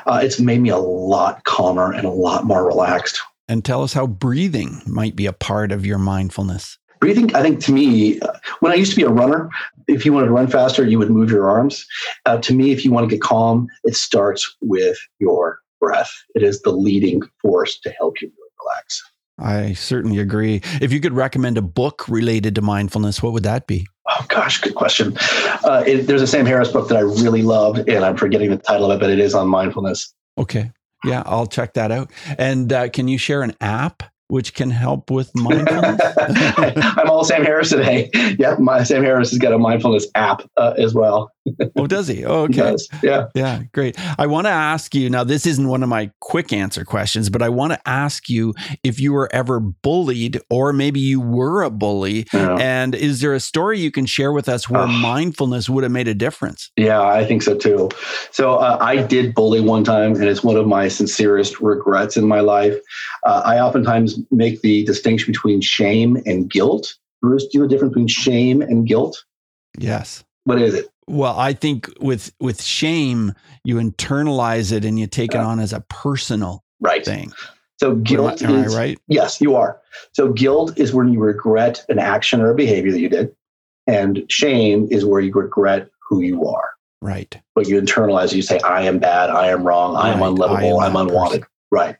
Uh, 0.05 0.19
it's 0.23 0.39
made 0.39 0.61
me 0.61 0.69
a 0.69 0.77
lot 0.77 1.43
calmer 1.43 1.91
and 1.91 2.05
a 2.05 2.11
lot 2.11 2.45
more 2.45 2.65
relaxed. 2.65 3.21
And 3.47 3.63
tell 3.63 3.83
us 3.83 3.93
how 3.93 4.07
breathing 4.07 4.81
might 4.85 5.15
be 5.15 5.25
a 5.25 5.33
part 5.33 5.71
of 5.71 5.85
your 5.85 5.97
mindfulness. 5.97 6.77
Breathing, 6.99 7.33
I 7.35 7.41
think 7.41 7.61
to 7.61 7.71
me, 7.71 8.19
uh, 8.19 8.33
when 8.59 8.71
I 8.71 8.75
used 8.75 8.91
to 8.91 8.97
be 8.97 9.03
a 9.03 9.09
runner, 9.09 9.49
if 9.87 10.05
you 10.05 10.11
wanted 10.11 10.27
to 10.27 10.33
run 10.33 10.47
faster, 10.47 10.83
you 10.83 10.99
would 10.99 11.09
move 11.09 11.31
your 11.31 11.49
arms. 11.49 11.85
Uh, 12.25 12.37
to 12.39 12.53
me, 12.53 12.71
if 12.71 12.83
you 12.83 12.91
want 12.91 13.09
to 13.09 13.15
get 13.15 13.21
calm, 13.21 13.67
it 13.83 13.95
starts 13.95 14.55
with 14.61 14.97
your 15.19 15.59
breath. 15.79 16.11
It 16.35 16.43
is 16.43 16.61
the 16.61 16.71
leading 16.71 17.21
force 17.41 17.79
to 17.79 17.89
help 17.91 18.21
you 18.21 18.31
relax. 18.59 19.01
I 19.41 19.73
certainly 19.73 20.19
agree. 20.19 20.61
If 20.81 20.91
you 20.91 20.99
could 20.99 21.13
recommend 21.13 21.57
a 21.57 21.61
book 21.61 22.07
related 22.07 22.55
to 22.55 22.61
mindfulness, 22.61 23.23
what 23.23 23.33
would 23.33 23.43
that 23.43 23.67
be? 23.67 23.87
Oh 24.09 24.25
gosh, 24.27 24.59
good 24.59 24.75
question. 24.75 25.15
Uh, 25.63 25.83
it, 25.85 26.07
there's 26.07 26.21
a 26.21 26.27
Sam 26.27 26.45
Harris 26.45 26.71
book 26.71 26.89
that 26.89 26.97
I 26.97 27.01
really 27.01 27.43
loved, 27.43 27.87
and 27.87 28.03
I'm 28.03 28.17
forgetting 28.17 28.49
the 28.49 28.57
title 28.57 28.91
of 28.91 28.97
it, 28.97 28.99
but 28.99 29.09
it 29.09 29.19
is 29.19 29.33
on 29.33 29.47
mindfulness. 29.47 30.13
Okay, 30.37 30.71
yeah, 31.03 31.23
I'll 31.25 31.47
check 31.47 31.73
that 31.73 31.91
out. 31.91 32.11
And 32.37 32.71
uh, 32.73 32.89
can 32.89 33.07
you 33.07 33.17
share 33.17 33.43
an 33.43 33.55
app 33.61 34.03
which 34.29 34.53
can 34.53 34.69
help 34.69 35.09
with 35.09 35.31
mindfulness. 35.35 35.99
I'm 36.17 37.09
all 37.09 37.23
Sam 37.23 37.43
Harris 37.43 37.69
today. 37.69 38.09
Yep, 38.39 38.59
my 38.59 38.83
Sam 38.83 39.03
Harris 39.03 39.31
has 39.31 39.39
got 39.39 39.51
a 39.53 39.57
mindfulness 39.57 40.07
app 40.15 40.43
uh, 40.55 40.73
as 40.77 40.93
well. 40.93 41.31
oh, 41.75 41.87
does 41.87 42.07
he? 42.07 42.23
Oh, 42.23 42.43
okay. 42.43 42.53
He 42.53 42.59
does. 42.59 42.89
Yeah. 43.01 43.25
Yeah, 43.33 43.63
great. 43.73 43.97
I 44.19 44.27
want 44.27 44.45
to 44.45 44.51
ask 44.51 44.93
you 44.93 45.09
now, 45.09 45.23
this 45.23 45.45
isn't 45.45 45.67
one 45.67 45.83
of 45.83 45.89
my 45.89 46.11
quick 46.19 46.53
answer 46.53 46.85
questions, 46.85 47.29
but 47.29 47.41
I 47.41 47.49
want 47.49 47.73
to 47.73 47.79
ask 47.87 48.29
you 48.29 48.53
if 48.83 48.99
you 48.99 49.13
were 49.13 49.29
ever 49.33 49.59
bullied 49.59 50.39
or 50.49 50.73
maybe 50.73 50.99
you 50.99 51.19
were 51.19 51.63
a 51.63 51.69
bully. 51.69 52.27
Yeah. 52.33 52.57
And 52.59 52.95
is 52.95 53.21
there 53.21 53.33
a 53.33 53.39
story 53.39 53.79
you 53.79 53.91
can 53.91 54.05
share 54.05 54.31
with 54.31 54.47
us 54.47 54.69
where 54.69 54.87
mindfulness 54.87 55.69
would 55.69 55.83
have 55.83 55.91
made 55.91 56.07
a 56.07 56.13
difference? 56.13 56.71
Yeah, 56.77 57.01
I 57.01 57.25
think 57.25 57.41
so 57.41 57.57
too. 57.57 57.89
So 58.31 58.55
uh, 58.55 58.77
I 58.79 58.97
did 58.97 59.33
bully 59.33 59.59
one 59.59 59.83
time, 59.83 60.13
and 60.15 60.25
it's 60.25 60.43
one 60.43 60.55
of 60.55 60.67
my 60.67 60.87
sincerest 60.87 61.59
regrets 61.59 62.15
in 62.15 62.27
my 62.27 62.39
life. 62.39 62.75
Uh, 63.23 63.41
I 63.45 63.59
oftentimes 63.59 64.18
make 64.31 64.61
the 64.61 64.83
distinction 64.85 65.31
between 65.31 65.61
shame 65.61 66.21
and 66.25 66.49
guilt. 66.49 66.95
Bruce, 67.21 67.43
do 67.43 67.49
you 67.53 67.59
know 67.59 67.67
the 67.67 67.73
difference 67.73 67.91
between 67.91 68.07
shame 68.07 68.61
and 68.61 68.87
guilt? 68.87 69.23
Yes. 69.77 70.23
What 70.45 70.61
is 70.61 70.73
it? 70.73 70.87
Well, 71.07 71.37
I 71.37 71.53
think 71.53 71.91
with 71.99 72.31
with 72.39 72.61
shame, 72.61 73.33
you 73.63 73.77
internalize 73.77 74.71
it 74.71 74.85
and 74.85 74.99
you 74.99 75.07
take 75.07 75.33
yeah. 75.33 75.41
it 75.41 75.45
on 75.45 75.59
as 75.59 75.73
a 75.73 75.81
personal 75.81 76.63
right. 76.79 77.03
thing. 77.03 77.33
So 77.79 77.95
guilt 77.95 78.41
am 78.43 78.51
I, 78.51 78.53
am 78.53 78.65
is 78.65 78.75
I 78.75 78.79
right. 78.79 78.99
Yes, 79.07 79.41
you 79.41 79.55
are. 79.55 79.81
So 80.13 80.31
guilt 80.31 80.77
is 80.77 80.93
when 80.93 81.11
you 81.11 81.19
regret 81.19 81.83
an 81.89 81.97
action 81.97 82.41
or 82.41 82.51
a 82.51 82.55
behavior 82.55 82.91
that 82.91 82.99
you 82.99 83.09
did, 83.09 83.35
and 83.87 84.23
shame 84.29 84.87
is 84.91 85.05
where 85.05 85.21
you 85.21 85.31
regret 85.33 85.89
who 86.07 86.21
you 86.21 86.45
are. 86.45 86.71
Right. 87.01 87.39
But 87.55 87.67
you 87.67 87.81
internalize. 87.81 88.33
You 88.33 88.41
say, 88.41 88.59
"I 88.59 88.83
am 88.83 88.99
bad. 88.99 89.29
I 89.29 89.47
am 89.47 89.63
wrong. 89.63 89.95
I 89.95 90.09
am 90.09 90.21
unlovable. 90.21 90.79
I 90.79 90.87
am 90.87 90.97
I'm 90.97 91.07
unwanted." 91.07 91.41
Person. 91.41 91.53
Right. 91.71 91.95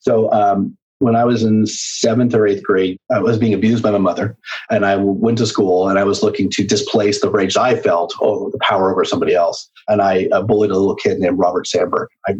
So 0.00 0.32
um, 0.32 0.76
when 1.00 1.16
I 1.16 1.24
was 1.24 1.42
in 1.42 1.66
seventh 1.66 2.34
or 2.34 2.46
eighth 2.46 2.62
grade, 2.62 2.98
I 3.10 3.18
was 3.20 3.38
being 3.38 3.54
abused 3.54 3.82
by 3.82 3.90
my 3.90 3.98
mother, 3.98 4.36
and 4.70 4.84
I 4.84 4.96
went 4.96 5.38
to 5.38 5.46
school 5.46 5.88
and 5.88 5.98
I 5.98 6.04
was 6.04 6.22
looking 6.22 6.50
to 6.50 6.62
displace 6.62 7.20
the 7.20 7.30
rage 7.30 7.56
I 7.56 7.74
felt, 7.74 8.14
oh, 8.20 8.50
the 8.50 8.58
power 8.60 8.92
over 8.92 9.04
somebody 9.04 9.34
else. 9.34 9.68
And 9.88 10.02
I 10.02 10.28
uh, 10.30 10.42
bullied 10.42 10.70
a 10.70 10.78
little 10.78 10.94
kid 10.94 11.18
named 11.18 11.38
Robert 11.38 11.66
Sandberg. 11.66 12.08
I, 12.28 12.34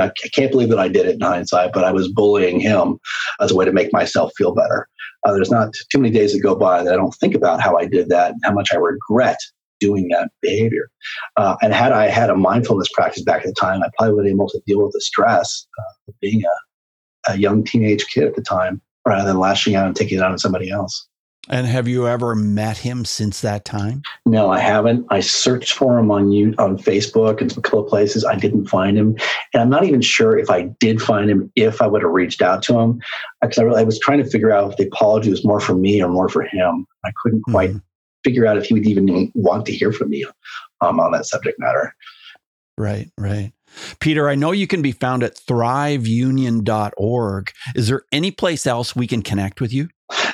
I 0.00 0.12
can't 0.32 0.52
believe 0.52 0.68
that 0.68 0.78
I 0.78 0.88
did 0.88 1.06
it 1.06 1.16
in 1.16 1.20
hindsight, 1.20 1.72
but 1.72 1.84
I 1.84 1.90
was 1.90 2.08
bullying 2.08 2.60
him 2.60 2.98
as 3.40 3.50
a 3.50 3.56
way 3.56 3.64
to 3.64 3.72
make 3.72 3.92
myself 3.92 4.32
feel 4.36 4.54
better. 4.54 4.88
Uh, 5.24 5.32
there's 5.32 5.50
not 5.50 5.72
too 5.90 5.98
many 5.98 6.12
days 6.12 6.32
that 6.32 6.40
go 6.40 6.54
by 6.54 6.82
that 6.82 6.92
I 6.92 6.96
don't 6.96 7.14
think 7.14 7.34
about 7.34 7.60
how 7.60 7.76
I 7.76 7.86
did 7.86 8.08
that 8.10 8.32
and 8.32 8.40
how 8.44 8.52
much 8.52 8.72
I 8.72 8.76
regret 8.76 9.38
doing 9.80 10.08
that 10.08 10.30
behavior. 10.40 10.90
Uh, 11.36 11.56
and 11.60 11.74
had 11.74 11.90
I 11.90 12.06
had 12.06 12.30
a 12.30 12.36
mindfulness 12.36 12.88
practice 12.94 13.24
back 13.24 13.40
at 13.40 13.46
the 13.46 13.54
time, 13.54 13.82
I 13.82 13.88
probably 13.98 14.14
would 14.14 14.26
have 14.26 14.30
been 14.30 14.36
able 14.36 14.48
to 14.50 14.62
deal 14.64 14.84
with 14.84 14.92
the 14.92 15.00
stress 15.00 15.66
uh, 15.76 16.10
of 16.10 16.14
being 16.20 16.42
a 16.44 16.54
a 17.28 17.38
young 17.38 17.64
teenage 17.64 18.06
kid 18.06 18.24
at 18.24 18.34
the 18.34 18.42
time 18.42 18.80
rather 19.06 19.26
than 19.26 19.38
lashing 19.38 19.74
out 19.74 19.86
and 19.86 19.96
taking 19.96 20.18
it 20.18 20.22
out 20.22 20.32
on 20.32 20.38
somebody 20.38 20.70
else. 20.70 21.06
And 21.50 21.66
have 21.66 21.86
you 21.86 22.08
ever 22.08 22.34
met 22.34 22.78
him 22.78 23.04
since 23.04 23.42
that 23.42 23.66
time? 23.66 24.02
No, 24.24 24.50
I 24.50 24.60
haven't. 24.60 25.06
I 25.10 25.20
searched 25.20 25.74
for 25.74 25.98
him 25.98 26.10
on 26.10 26.32
you 26.32 26.54
on 26.56 26.78
Facebook 26.78 27.40
and 27.40 27.52
some 27.52 27.62
couple 27.62 27.80
of 27.80 27.88
places. 27.88 28.24
I 28.24 28.34
didn't 28.34 28.66
find 28.66 28.96
him, 28.96 29.16
and 29.52 29.62
I'm 29.62 29.68
not 29.68 29.84
even 29.84 30.00
sure 30.00 30.38
if 30.38 30.48
I 30.48 30.62
did 30.80 31.02
find 31.02 31.28
him 31.28 31.52
if 31.54 31.82
I 31.82 31.86
would 31.86 32.02
have 32.02 32.12
reached 32.12 32.40
out 32.40 32.62
to 32.62 32.78
him 32.78 33.00
because 33.42 33.58
I, 33.58 33.62
really, 33.62 33.80
I 33.80 33.84
was 33.84 33.98
trying 33.98 34.22
to 34.24 34.30
figure 34.30 34.52
out 34.52 34.70
if 34.70 34.78
the 34.78 34.86
apology 34.86 35.28
was 35.28 35.44
more 35.44 35.60
for 35.60 35.74
me 35.74 36.02
or 36.02 36.08
more 36.08 36.30
for 36.30 36.42
him. 36.42 36.86
I 37.04 37.10
couldn't 37.22 37.42
quite 37.42 37.70
mm-hmm. 37.70 37.78
figure 38.24 38.46
out 38.46 38.56
if 38.56 38.64
he 38.64 38.74
would 38.74 38.86
even 38.86 39.30
want 39.34 39.66
to 39.66 39.72
hear 39.72 39.92
from 39.92 40.08
me 40.10 40.24
um, 40.80 40.98
on 40.98 41.12
that 41.12 41.26
subject 41.26 41.60
matter. 41.60 41.94
Right, 42.78 43.10
right. 43.18 43.52
Peter, 44.00 44.28
I 44.28 44.34
know 44.34 44.52
you 44.52 44.66
can 44.66 44.82
be 44.82 44.92
found 44.92 45.22
at 45.22 45.36
thriveunion.org. 45.36 47.52
Is 47.74 47.88
there 47.88 48.02
any 48.12 48.30
place 48.30 48.66
else 48.66 48.96
we 48.96 49.06
can 49.06 49.22
connect 49.22 49.60
with 49.60 49.72
you? 49.72 49.88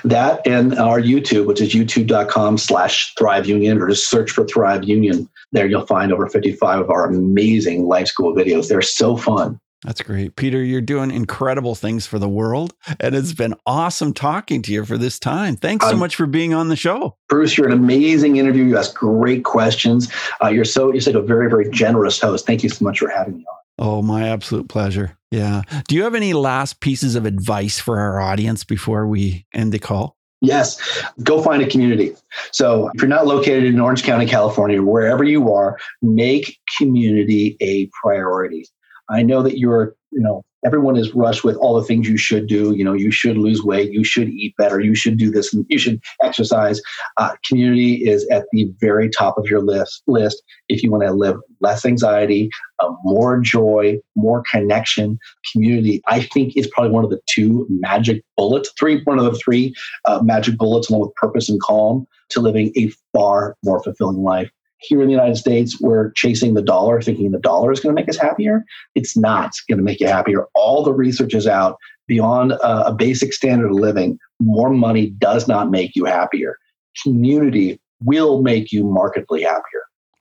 That 0.04 0.46
and 0.46 0.76
our 0.78 1.00
YouTube, 1.00 1.46
which 1.46 1.60
is 1.60 1.72
youtube.com 1.72 2.58
slash 2.58 3.14
Thrive 3.18 3.46
Union, 3.46 3.80
or 3.80 3.88
just 3.88 4.10
search 4.10 4.30
for 4.30 4.44
Thrive 4.44 4.84
Union. 4.84 5.28
There 5.52 5.66
you'll 5.66 5.86
find 5.86 6.12
over 6.12 6.28
55 6.28 6.80
of 6.80 6.90
our 6.90 7.08
amazing 7.08 7.86
life 7.86 8.08
school 8.08 8.34
videos. 8.34 8.68
They're 8.68 8.82
so 8.82 9.16
fun. 9.16 9.58
That's 9.84 10.02
great. 10.02 10.36
Peter, 10.36 10.62
you're 10.62 10.82
doing 10.82 11.10
incredible 11.10 11.74
things 11.74 12.06
for 12.06 12.18
the 12.18 12.28
world. 12.28 12.74
And 12.98 13.14
it's 13.14 13.32
been 13.32 13.54
awesome 13.64 14.12
talking 14.12 14.60
to 14.62 14.72
you 14.72 14.84
for 14.84 14.98
this 14.98 15.18
time. 15.18 15.56
Thanks 15.56 15.86
so 15.86 15.92
um, 15.92 15.98
much 15.98 16.16
for 16.16 16.26
being 16.26 16.52
on 16.52 16.68
the 16.68 16.76
show. 16.76 17.16
Bruce, 17.28 17.56
you're 17.56 17.66
an 17.66 17.72
amazing 17.72 18.36
interview. 18.36 18.64
You 18.64 18.76
ask 18.76 18.94
great 18.94 19.44
questions. 19.44 20.12
Uh, 20.42 20.48
you're 20.48 20.66
so 20.66 20.92
you're 20.92 21.00
such 21.00 21.14
a 21.14 21.22
very, 21.22 21.48
very 21.48 21.70
generous 21.70 22.20
host. 22.20 22.46
Thank 22.46 22.62
you 22.62 22.68
so 22.68 22.84
much 22.84 22.98
for 22.98 23.08
having 23.08 23.38
me 23.38 23.44
on. 23.50 23.56
Oh, 23.78 24.02
my 24.02 24.28
absolute 24.28 24.68
pleasure. 24.68 25.16
Yeah. 25.30 25.62
Do 25.88 25.94
you 25.94 26.02
have 26.02 26.14
any 26.14 26.34
last 26.34 26.80
pieces 26.80 27.14
of 27.14 27.24
advice 27.24 27.78
for 27.78 27.98
our 27.98 28.20
audience 28.20 28.64
before 28.64 29.06
we 29.06 29.46
end 29.54 29.72
the 29.72 29.78
call? 29.78 30.16
Yes, 30.42 31.02
go 31.22 31.42
find 31.42 31.62
a 31.62 31.66
community. 31.66 32.14
So 32.50 32.90
if 32.94 33.02
you're 33.02 33.08
not 33.08 33.26
located 33.26 33.64
in 33.64 33.78
Orange 33.78 34.02
County, 34.02 34.26
California, 34.26 34.82
wherever 34.82 35.22
you 35.22 35.52
are, 35.52 35.78
make 36.00 36.58
community 36.78 37.56
a 37.60 37.90
priority. 38.02 38.66
I 39.10 39.22
know 39.22 39.42
that 39.42 39.58
you're, 39.58 39.94
you 40.12 40.20
know, 40.20 40.42
everyone 40.64 40.96
is 40.96 41.14
rushed 41.14 41.42
with 41.44 41.56
all 41.56 41.74
the 41.74 41.86
things 41.86 42.08
you 42.08 42.16
should 42.16 42.46
do. 42.46 42.74
You 42.74 42.84
know, 42.84 42.92
you 42.92 43.10
should 43.10 43.38
lose 43.38 43.62
weight, 43.62 43.92
you 43.92 44.04
should 44.04 44.28
eat 44.28 44.54
better, 44.56 44.80
you 44.80 44.94
should 44.94 45.18
do 45.18 45.30
this, 45.30 45.52
and 45.52 45.64
you 45.68 45.78
should 45.78 46.00
exercise. 46.22 46.80
Uh, 47.16 47.34
community 47.46 48.08
is 48.08 48.26
at 48.28 48.44
the 48.52 48.70
very 48.80 49.08
top 49.10 49.38
of 49.38 49.46
your 49.46 49.60
list. 49.60 50.02
List 50.06 50.42
if 50.68 50.82
you 50.82 50.90
want 50.90 51.02
to 51.02 51.12
live 51.12 51.36
less 51.60 51.84
anxiety, 51.84 52.50
uh, 52.80 52.90
more 53.04 53.40
joy, 53.40 53.98
more 54.16 54.42
connection. 54.50 55.18
Community, 55.52 56.02
I 56.06 56.22
think, 56.22 56.56
is 56.56 56.68
probably 56.68 56.92
one 56.92 57.04
of 57.04 57.10
the 57.10 57.20
two 57.28 57.66
magic 57.70 58.22
bullets. 58.36 58.70
Three, 58.78 59.02
one 59.04 59.18
of 59.18 59.24
the 59.24 59.38
three 59.38 59.74
uh, 60.06 60.20
magic 60.22 60.56
bullets, 60.56 60.88
along 60.88 61.02
with 61.02 61.14
purpose 61.14 61.48
and 61.48 61.60
calm, 61.60 62.06
to 62.30 62.40
living 62.40 62.72
a 62.76 62.90
far 63.12 63.56
more 63.64 63.82
fulfilling 63.82 64.22
life 64.22 64.50
here 64.80 65.00
in 65.00 65.06
the 65.06 65.12
United 65.12 65.36
States, 65.36 65.80
we're 65.80 66.10
chasing 66.12 66.54
the 66.54 66.62
dollar, 66.62 67.00
thinking 67.00 67.30
the 67.30 67.38
dollar 67.38 67.72
is 67.72 67.80
going 67.80 67.94
to 67.94 68.00
make 68.00 68.08
us 68.08 68.16
happier. 68.16 68.64
It's 68.94 69.16
not 69.16 69.52
going 69.68 69.78
to 69.78 69.84
make 69.84 70.00
you 70.00 70.06
happier. 70.06 70.46
All 70.54 70.82
the 70.82 70.92
research 70.92 71.34
is 71.34 71.46
out 71.46 71.76
beyond 72.08 72.52
a, 72.52 72.86
a 72.86 72.92
basic 72.92 73.32
standard 73.32 73.70
of 73.70 73.76
living. 73.76 74.18
More 74.40 74.70
money 74.70 75.10
does 75.10 75.46
not 75.46 75.70
make 75.70 75.94
you 75.94 76.06
happier. 76.06 76.56
Community 77.02 77.80
will 78.02 78.42
make 78.42 78.72
you 78.72 78.84
markedly 78.84 79.42
happier. 79.42 79.62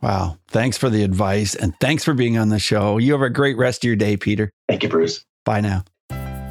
Wow. 0.01 0.37
Thanks 0.47 0.77
for 0.77 0.89
the 0.89 1.03
advice 1.03 1.55
and 1.55 1.73
thanks 1.81 2.03
for 2.03 2.13
being 2.13 2.37
on 2.37 2.49
the 2.49 2.59
show. 2.59 2.97
You 2.97 3.13
have 3.13 3.21
a 3.21 3.29
great 3.29 3.57
rest 3.57 3.83
of 3.83 3.87
your 3.87 3.95
day, 3.95 4.17
Peter. 4.17 4.51
Thank 4.67 4.83
you, 4.83 4.89
Bruce. 4.89 5.25
Bye 5.45 5.61
now. 5.61 5.83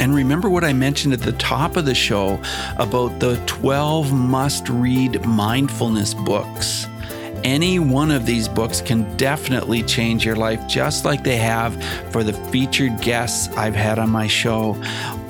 And 0.00 0.14
remember 0.14 0.48
what 0.48 0.64
I 0.64 0.72
mentioned 0.72 1.14
at 1.14 1.20
the 1.20 1.32
top 1.32 1.76
of 1.76 1.84
the 1.84 1.94
show 1.94 2.40
about 2.76 3.18
the 3.20 3.40
12 3.46 4.12
must 4.12 4.68
read 4.68 5.24
mindfulness 5.24 6.14
books. 6.14 6.86
Any 7.44 7.78
one 7.78 8.10
of 8.10 8.26
these 8.26 8.48
books 8.48 8.80
can 8.80 9.16
definitely 9.16 9.82
change 9.82 10.24
your 10.24 10.36
life, 10.36 10.66
just 10.66 11.04
like 11.04 11.22
they 11.22 11.36
have 11.36 11.82
for 12.10 12.24
the 12.24 12.32
featured 12.32 13.00
guests 13.00 13.54
I've 13.56 13.74
had 13.74 13.98
on 13.98 14.10
my 14.10 14.26
show. 14.26 14.82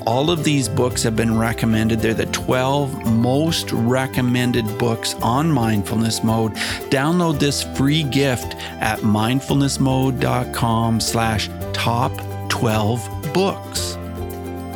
All 0.05 0.31
of 0.31 0.43
these 0.43 0.69
books 0.69 1.03
have 1.03 1.15
been 1.15 1.37
recommended. 1.37 1.99
They're 1.99 2.13
the 2.13 2.25
12 2.27 3.13
most 3.13 3.71
recommended 3.73 4.65
books 4.77 5.15
on 5.15 5.51
mindfulness 5.51 6.23
mode. 6.23 6.53
Download 6.89 7.37
this 7.37 7.63
free 7.77 8.03
gift 8.03 8.55
at 8.79 8.99
mindfulnessmode.com 8.99 10.99
slash 11.01 11.49
top 11.73 12.11
12 12.49 13.33
books. 13.33 13.96